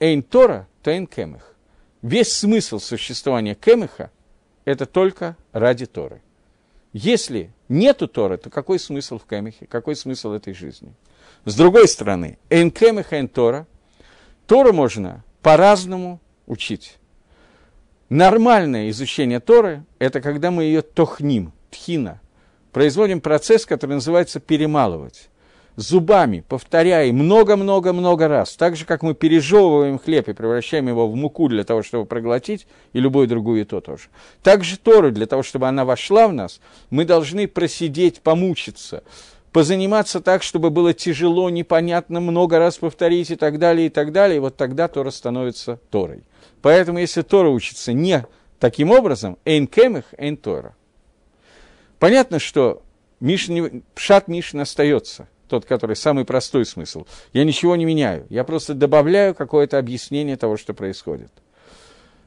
[0.00, 1.54] эйн Тора, то эйн кемех.
[2.02, 4.10] Весь смысл существования кемеха–
[4.64, 6.22] это только ради Торы.
[6.92, 10.94] Если нету Торы, то какой смысл в кемехе, какой смысл этой жизни?
[11.44, 13.66] С другой стороны, эйн кемеха, эйн Тора,
[14.46, 16.98] Тору можно по-разному учить.
[18.08, 22.20] Нормальное изучение Торы– это когда мы ее тохним, тхина,
[22.72, 25.28] производим процесс, который называется перемалывать.
[25.76, 31.48] Зубами, повторяя много-много-много раз, так же, как мы пережевываем хлеб и превращаем его в муку
[31.48, 34.08] для того, чтобы проглотить, и любую другую то тоже.
[34.42, 36.60] Так же Тору, для того, чтобы она вошла в нас,
[36.90, 39.04] мы должны просидеть, помучиться,
[39.52, 44.36] позаниматься так, чтобы было тяжело, непонятно, много раз повторить и так далее, и так далее,
[44.36, 46.24] и вот тогда Тора становится Торой.
[46.62, 48.26] Поэтому, если Тора учится не
[48.58, 50.74] таким образом, эйн кемех, эйн Тора.
[51.98, 52.82] Понятно, что
[53.20, 57.06] Мишни, пшат Мишин остается, тот, который самый простой смысл.
[57.32, 61.30] Я ничего не меняю, я просто добавляю какое-то объяснение того, что происходит.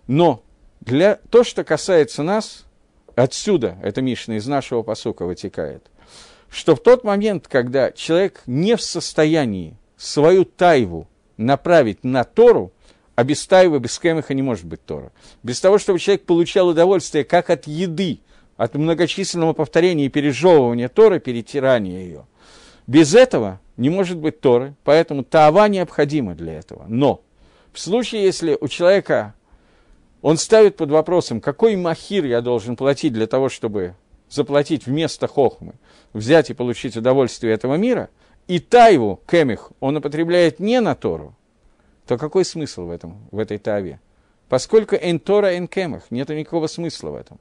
[0.08, 0.44] Но
[0.82, 2.66] для то, что касается нас,
[3.16, 5.84] отсюда, это Мишна из нашего посука вытекает,
[6.50, 11.08] что в тот момент, когда человек не в состоянии свою тайву
[11.38, 12.74] направить на Тору,
[13.16, 15.12] а без Таева, без Кемеха не может быть Тора.
[15.44, 18.20] Без того, чтобы человек получал удовольствие как от еды,
[18.58, 22.26] от многочисленного повторения и пережевывания Торы, перетирания ее.
[22.88, 26.86] Без этого не может быть Торы, поэтому Таава необходима для этого.
[26.88, 27.22] Но
[27.72, 29.34] в случае, если у человека
[30.22, 33.96] он ставит под вопросом, какой махир я должен платить для того, чтобы
[34.30, 35.74] заплатить вместо хохмы,
[36.14, 38.10] взять и получить удовольствие этого мира,
[38.48, 41.36] и тайву, кемих, он употребляет не на Тору,
[42.08, 44.00] то какой смысл в, этом, в этой таве?
[44.48, 47.38] Поскольку энтора энкемах, нет никакого смысла в этом.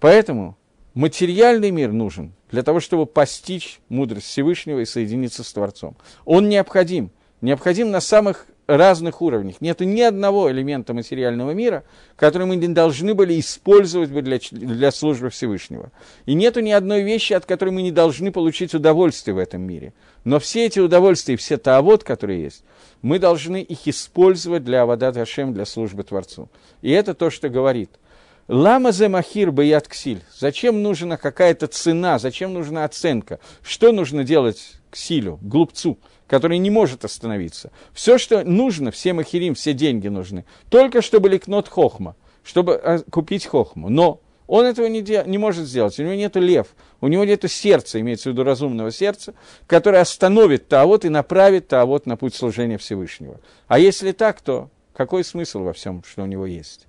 [0.00, 0.56] Поэтому
[0.98, 5.96] материальный мир нужен для того, чтобы постичь мудрость Всевышнего и соединиться с Творцом.
[6.24, 7.12] Он необходим.
[7.40, 9.60] Необходим на самых разных уровнях.
[9.60, 11.84] Нет ни одного элемента материального мира,
[12.16, 15.92] который мы не должны были использовать для, для службы Всевышнего.
[16.26, 19.94] И нету ни одной вещи, от которой мы не должны получить удовольствие в этом мире.
[20.24, 22.64] Но все эти удовольствия, все таавод, которые есть,
[23.02, 26.50] мы должны их использовать для Авадат Хашем, для службы Творцу.
[26.82, 27.90] И это то, что говорит–
[28.48, 30.22] Лама зе махир баят ксиль.
[30.34, 33.40] Зачем нужна какая-то цена, зачем нужна оценка?
[33.62, 37.70] Что нужно делать к силю, глупцу, который не может остановиться?
[37.92, 43.44] Все, что нужно, все махирим, все деньги нужны, только чтобы ликнот хохма, чтобы а, купить
[43.44, 43.90] хохму.
[43.90, 46.68] Но он этого не, де- не может сделать, у него нет лев,
[47.02, 49.34] у него нет сердца, имеется в виду разумного сердца,
[49.66, 53.40] которое остановит Таавот и направит Таавот на путь служения Всевышнего.
[53.66, 56.87] А если так, то какой смысл во всем, что у него есть?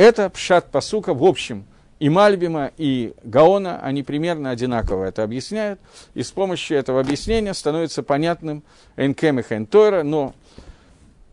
[0.00, 1.66] Это пшат посука в общем.
[1.98, 5.78] И Мальбима, и Гаона, они примерно одинаково это объясняют.
[6.14, 8.62] И с помощью этого объяснения становится понятным
[8.96, 10.02] Энкем и Хентойра.
[10.02, 10.34] Но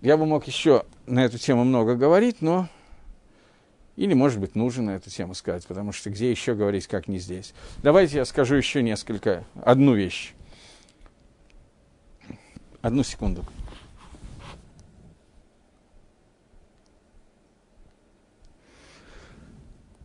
[0.01, 2.67] я бы мог еще на эту тему много говорить, но
[3.95, 7.53] или, может быть, нужно эту тему сказать, потому что где еще говорить, как не здесь.
[7.83, 10.33] Давайте я скажу еще несколько, одну вещь.
[12.81, 13.45] Одну секунду.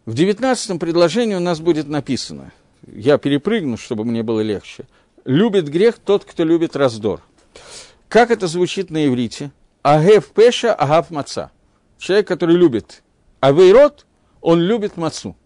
[0.04, 2.50] В девятнадцатом предложении у нас будет написано,
[2.92, 4.86] я перепрыгну, чтобы мне было легче,
[5.24, 7.20] «Любит грех тот, кто любит раздор».
[8.08, 9.52] Как это звучит на иврите?
[9.82, 11.52] Агев пеша, агав маца.
[11.98, 13.04] Человек, который любит
[13.38, 14.04] авейрот,
[14.40, 15.36] он любит мацу.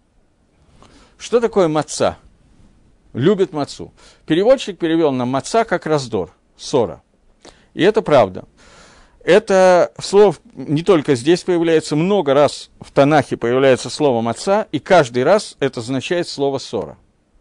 [1.18, 2.16] Что такое маца?
[3.12, 3.92] Любит мацу.
[4.24, 7.02] Переводчик перевел нам маца как раздор, ссора.
[7.74, 8.46] И это правда.
[9.26, 15.24] Это слово не только здесь появляется, много раз в Танахе появляется слово «маца», и каждый
[15.24, 16.96] раз это означает слово «ссора».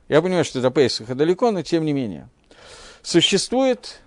[0.09, 2.27] Я понимаю, что это Пейсаха далеко, но тем не менее.
[3.03, 3.99] Существует,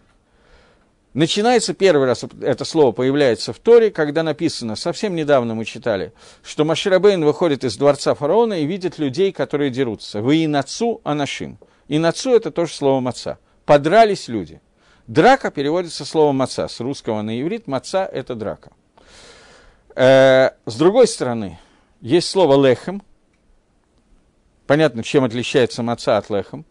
[1.15, 6.13] начинается первый раз, это слово появляется в Торе, когда написано, совсем недавно мы читали,
[6.43, 10.21] что Маширабейн выходит из дворца фараона и видит людей, которые дерутся.
[10.21, 11.61] Вы и нацу анашим.
[11.87, 13.39] И нацу это тоже слово «маца».
[13.65, 14.61] Подрались люди–
[15.09, 16.69] Драка переводится словом маца.
[16.69, 18.73] С русского на иврит маца– это драка.
[19.97, 21.59] Э, с другой стороны,
[22.03, 23.03] есть слово лехем.
[24.67, 26.67] Понятно, чем отличается маца от лехем.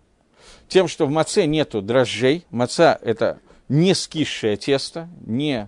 [0.67, 2.45] Тем, что в маце нету дрожжей.
[2.51, 5.67] Маца– это не скисшее тесто, не,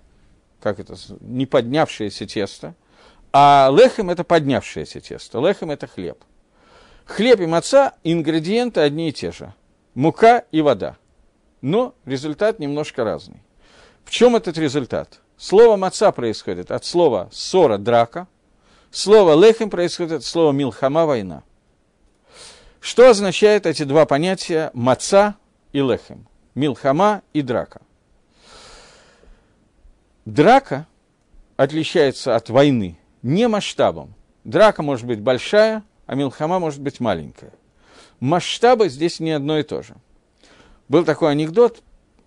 [0.61, 2.75] как это, не поднявшееся тесто.
[3.33, 5.39] А лехем– это поднявшееся тесто.
[5.39, 6.23] Лехем– это хлеб.
[7.05, 9.55] Хлеб и маца– ингредиенты одни и те же.
[9.95, 10.97] Мука и вода
[11.61, 13.41] но результат немножко разный.
[14.05, 15.19] В чем этот результат?
[15.37, 18.27] Слово маца происходит от слова ссора, драка.
[18.91, 21.43] Слово лехем происходит от слова милхама, война.
[22.79, 25.35] Что означают эти два понятия маца
[25.73, 26.27] и лехем?
[26.55, 27.81] Милхама и драка.
[30.25, 30.87] Драка
[31.55, 34.15] отличается от войны не масштабом.
[34.43, 37.51] Драка может быть большая, а милхама может быть маленькая.
[38.19, 39.95] Масштабы здесь не одно и то же–
[40.89, 41.81] был такой анекдот,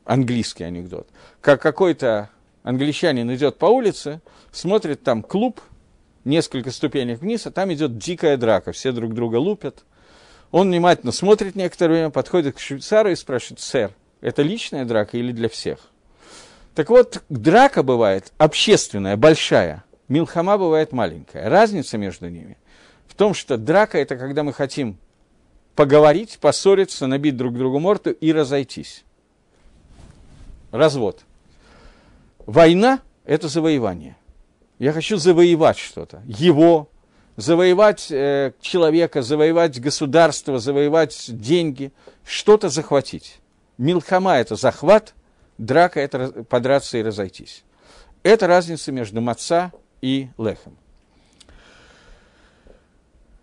[0.04, 1.08] английский анекдот,
[1.40, 2.30] как какой-то
[2.62, 5.60] англичанин идет по улице, смотрит там клуб,
[6.24, 9.84] несколько ступенек вниз, а там идет дикая драка, все друг друга лупят.
[10.52, 15.32] Он внимательно смотрит некоторое время, подходит к швейцару и спрашивает, сэр, это личная драка или
[15.32, 15.78] для всех?
[16.74, 21.48] Так вот, драка бывает общественная, большая, милхама бывает маленькая.
[21.48, 22.56] Разница между ними
[23.08, 24.96] в том, что драка– это когда мы хотим
[25.74, 29.04] поговорить, поссориться, набить друг другу морду и разойтись.
[30.70, 31.22] Развод.
[32.46, 34.16] Война– это завоевание.
[34.78, 36.22] Я хочу завоевать что-то.
[36.26, 36.88] Его,
[37.36, 41.92] завоевать э, человека, завоевать государство, завоевать деньги,
[42.24, 43.38] что-то захватить.
[43.78, 45.14] Милхама– это захват,
[45.58, 47.64] драка– это подраться и разойтись.
[48.22, 50.76] Это разница между маца и лехом.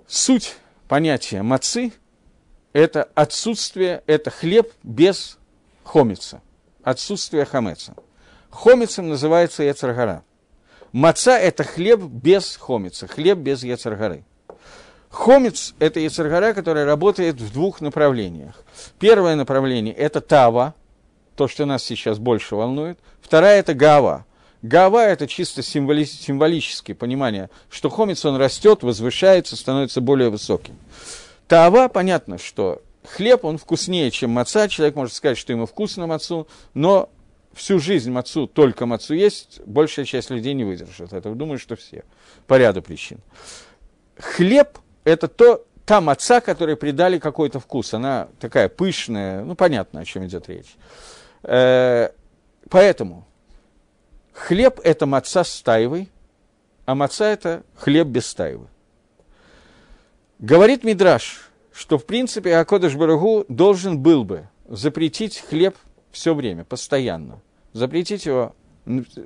[0.07, 0.55] Суть
[0.87, 1.93] понятия мацы–
[2.73, 5.37] это отсутствие, это хлеб без
[5.83, 6.41] хомица,
[6.83, 7.95] отсутствие хамеца.
[8.49, 10.23] Хомицем называется яцергара.
[10.91, 14.23] Маца– это хлеб без хомица, хлеб без яцергары.
[15.09, 18.63] Хомец– это яцергара, которая работает в двух направлениях.
[18.99, 20.73] Первое направление– это тава,
[21.35, 22.99] то, что нас сейчас больше волнует.
[23.21, 24.25] Вторая– это гава.
[24.61, 30.75] Гава– это чисто символи- символическое понимание, что хомец, он растет, возвышается, становится более высоким.
[31.49, 34.69] Тава, понятно, что хлеб, он вкуснее, чем маца.
[34.69, 37.09] Человек может сказать, что ему вкусно мацу, но
[37.53, 41.35] всю жизнь мацу только мацу есть, большая часть людей не выдержит этого.
[41.35, 42.05] Думаю, что все.
[42.47, 43.19] По ряду причин.
[44.17, 47.93] Хлеб– это то, та маца, которой придали какой-то вкус.
[47.93, 50.75] Она такая пышная, ну, понятно, о чем идет речь.
[51.41, 52.09] Э,
[52.69, 53.25] поэтому
[54.39, 56.09] Хлеб– это маца с тайвой,
[56.85, 58.67] а маца– это хлеб без тайвы.
[60.39, 65.75] Говорит Мидраш, что, в принципе, Акодыш Барагу должен был бы запретить хлеб
[66.13, 67.41] все время, постоянно.
[67.73, 68.55] Запретить его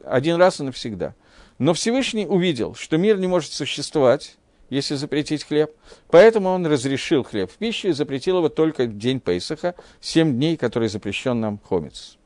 [0.05, 1.13] один раз и навсегда.
[1.59, 4.37] Но Всевышний увидел, что мир не может существовать,
[4.71, 5.71] если запретить хлеб.
[6.07, 10.57] Поэтому он разрешил хлеб в пищу и запретил его только в день Пейсаха, семь дней,
[10.57, 12.17] который запрещен нам хомец.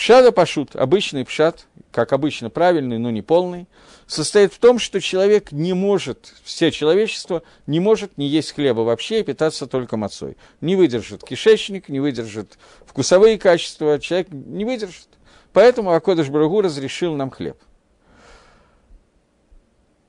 [0.00, 3.66] Пшада пашут, обычный пшат, как обычно правильный, но не полный,
[4.06, 9.20] состоит в том, что человек не может, все человечество не может не есть хлеба вообще
[9.20, 10.38] и питаться только мацой.
[10.62, 15.08] Не выдержит кишечник, не выдержит вкусовые качества, человек не выдержит.
[15.52, 17.58] Поэтому Акодыш Барагу разрешил нам хлеб.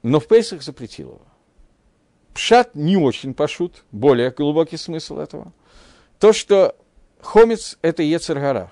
[0.04, 1.22] Но в Пейсах запретил его.
[2.34, 5.52] Пшат не очень пашут, более глубокий смысл этого.
[6.18, 6.78] То, что
[7.20, 8.72] хомец– это Ецергара.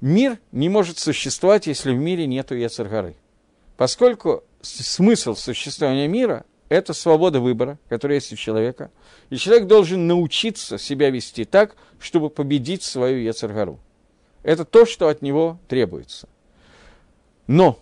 [0.00, 3.16] Мир не может существовать, если в мире нет Ецергары.
[3.76, 8.90] Поскольку смысл существования мира– это свобода выбора, которая есть у человека,
[9.28, 13.78] и человек должен научиться себя вести так, чтобы победить свою Ецергару.
[14.42, 16.28] Это то, что от него требуется.
[17.46, 17.78] Но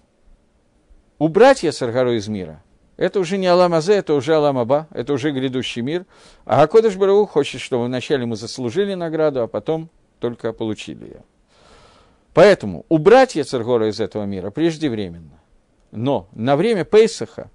[1.19, 2.63] убрать Ецергару из мира–
[2.99, 6.05] это уже не Алам Азе, это уже Алам Аба, это уже грядущий мир.
[6.45, 9.89] А Акодыш Барау хочет, чтобы вначале мы заслужили награду, а потом
[10.19, 11.23] только получили ее.
[12.39, 15.41] Поэтому убрать Яцергора из этого мира преждевременно.
[15.91, 17.51] Но на время Пейсаха,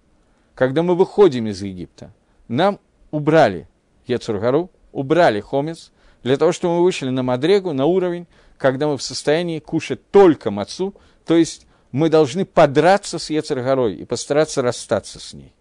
[0.55, 2.13] когда мы выходим из Египта,
[2.49, 3.69] нам убрали
[4.07, 8.27] Яцергору, убрали Хомец, для того, чтобы мы вышли на Мадрегу, на уровень,
[8.57, 10.93] когда мы в состоянии кушать только мацу,
[11.25, 15.55] то есть мы должны подраться с Ецергорой и постараться расстаться с ней.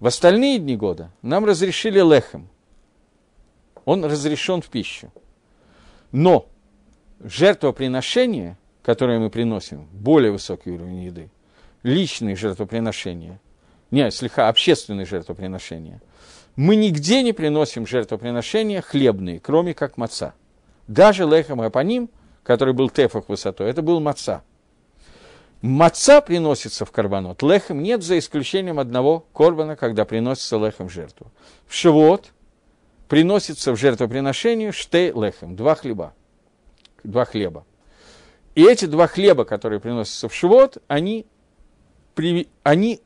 [0.00, 2.48] В остальные дни года нам разрешили лехем.
[3.84, 5.12] Он разрешен в пищу.
[6.10, 6.48] Но
[7.24, 11.30] жертвоприношение, которое мы приносим, более высокий уровень еды,
[11.82, 13.40] личные жертвоприношения,
[13.90, 16.00] не, слегка общественные жертвоприношения,
[16.56, 20.34] мы нигде не приносим жертвоприношения хлебные, кроме как маца.
[20.86, 22.10] Даже лехом апаним,
[22.42, 24.42] который был тефах высотой, это был маца–
[25.62, 31.30] Маца приносится в карбонот, лехем нет, за исключением одного корбана, когда приносится лехем в жертву.
[31.68, 32.32] В шивот
[33.08, 36.14] приносится в жертвоприношение штей лехем, два хлеба.
[37.04, 37.64] Два хлеба.
[38.54, 41.26] И эти два хлеба, которые приносятся в шивот, они,
[42.62, 43.00] они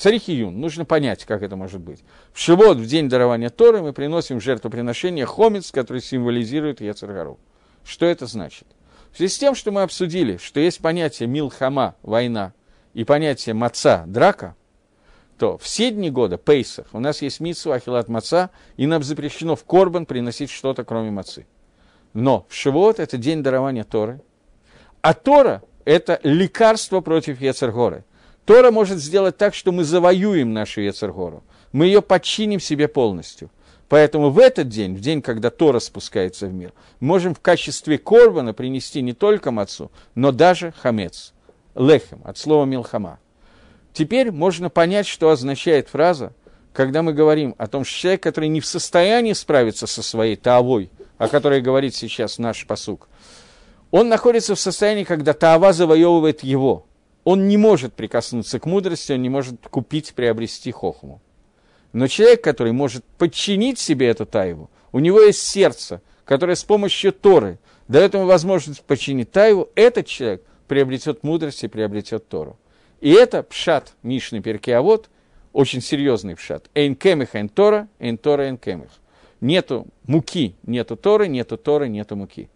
[0.00, 2.02] Царихиюн, нужно понять, как это может быть.
[2.32, 7.38] В Шивот, в день дарования Торы, мы приносим в жертвоприношение хомец, который символизирует Яцергару.
[7.84, 8.66] Что это значит?
[9.12, 12.54] В связи с тем, что мы обсудили, что есть понятие милхама, война,
[12.94, 14.56] и понятие маца, драка,
[15.38, 19.64] то все дни года, пейсах, у нас есть митсу, ахилат маца, и нам запрещено в
[19.64, 21.46] корбан приносить что-то, кроме мацы.
[22.12, 24.20] Но в Шивот это день дарования Торы,
[25.00, 28.04] а Тора– это лекарство против Ецергоры.
[28.44, 31.42] Тора может сделать так, что мы завоюем нашу Ецергору.
[31.72, 33.50] Мы ее подчиним себе полностью–
[33.90, 38.54] Поэтому в этот день, в день, когда Тора спускается в мир, можем в качестве корбана
[38.54, 41.34] принести не только мацу, но даже хамец,
[41.74, 43.18] лехем, от слова милхама.
[43.92, 46.32] Теперь можно понять, что означает фраза,
[46.72, 50.92] когда мы говорим о том, что человек, который не в состоянии справиться со своей таовой,
[51.20, 53.06] о которой говорит сейчас наш посук,
[53.90, 56.86] он находится в состоянии, когда таава завоевывает его.
[57.24, 61.20] Он не может прикоснуться к мудрости, он не может купить, приобрести хохму.
[61.92, 67.12] Но человек, который может подчинить себе эту тайву, у него есть сердце, которое с помощью
[67.12, 72.58] Торы дает ему возможность подчинить тайву, этот человек приобретет мудрость и приобретет Тору.
[73.02, 75.10] И это пшат Мишны Перкеавод,
[75.52, 76.70] очень серьезный пшат.
[76.74, 78.88] Эйн кемих эйн Тора, эйн Тора эйн кемих.
[79.40, 82.48] Нету муки, нету Торы, нету Торы, нету муки.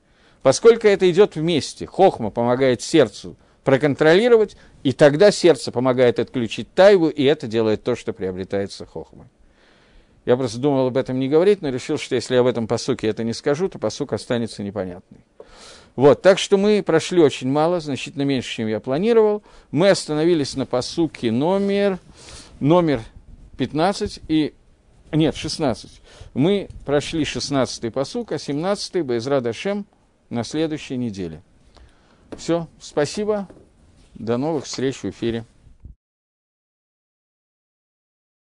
[0.42, 7.24] Поскольку это идет вместе, хохма помогает сердцу проконтролировать, и тогда сердце помогает отключить тайву, и
[7.24, 9.26] это делает то, что приобретается хохмой.
[10.26, 13.08] Я просто думал об этом не говорить, но решил, что если я в этом посуке
[13.08, 15.20] это не скажу, то посук останется непонятный.
[15.96, 19.42] Вот, так что мы прошли очень мало, значительно меньше, чем я планировал.
[19.70, 21.98] Мы остановились на посуке номер,
[22.60, 23.00] номер
[23.58, 24.54] 15 и...
[25.14, 26.00] Нет, 16.
[26.34, 29.86] Мы прошли 16-й посук, а 17-й Байзра Дашем
[30.28, 31.40] на следующей неделе.
[32.36, 33.48] Все, спасибо.
[34.14, 35.44] До новых встреч в эфире.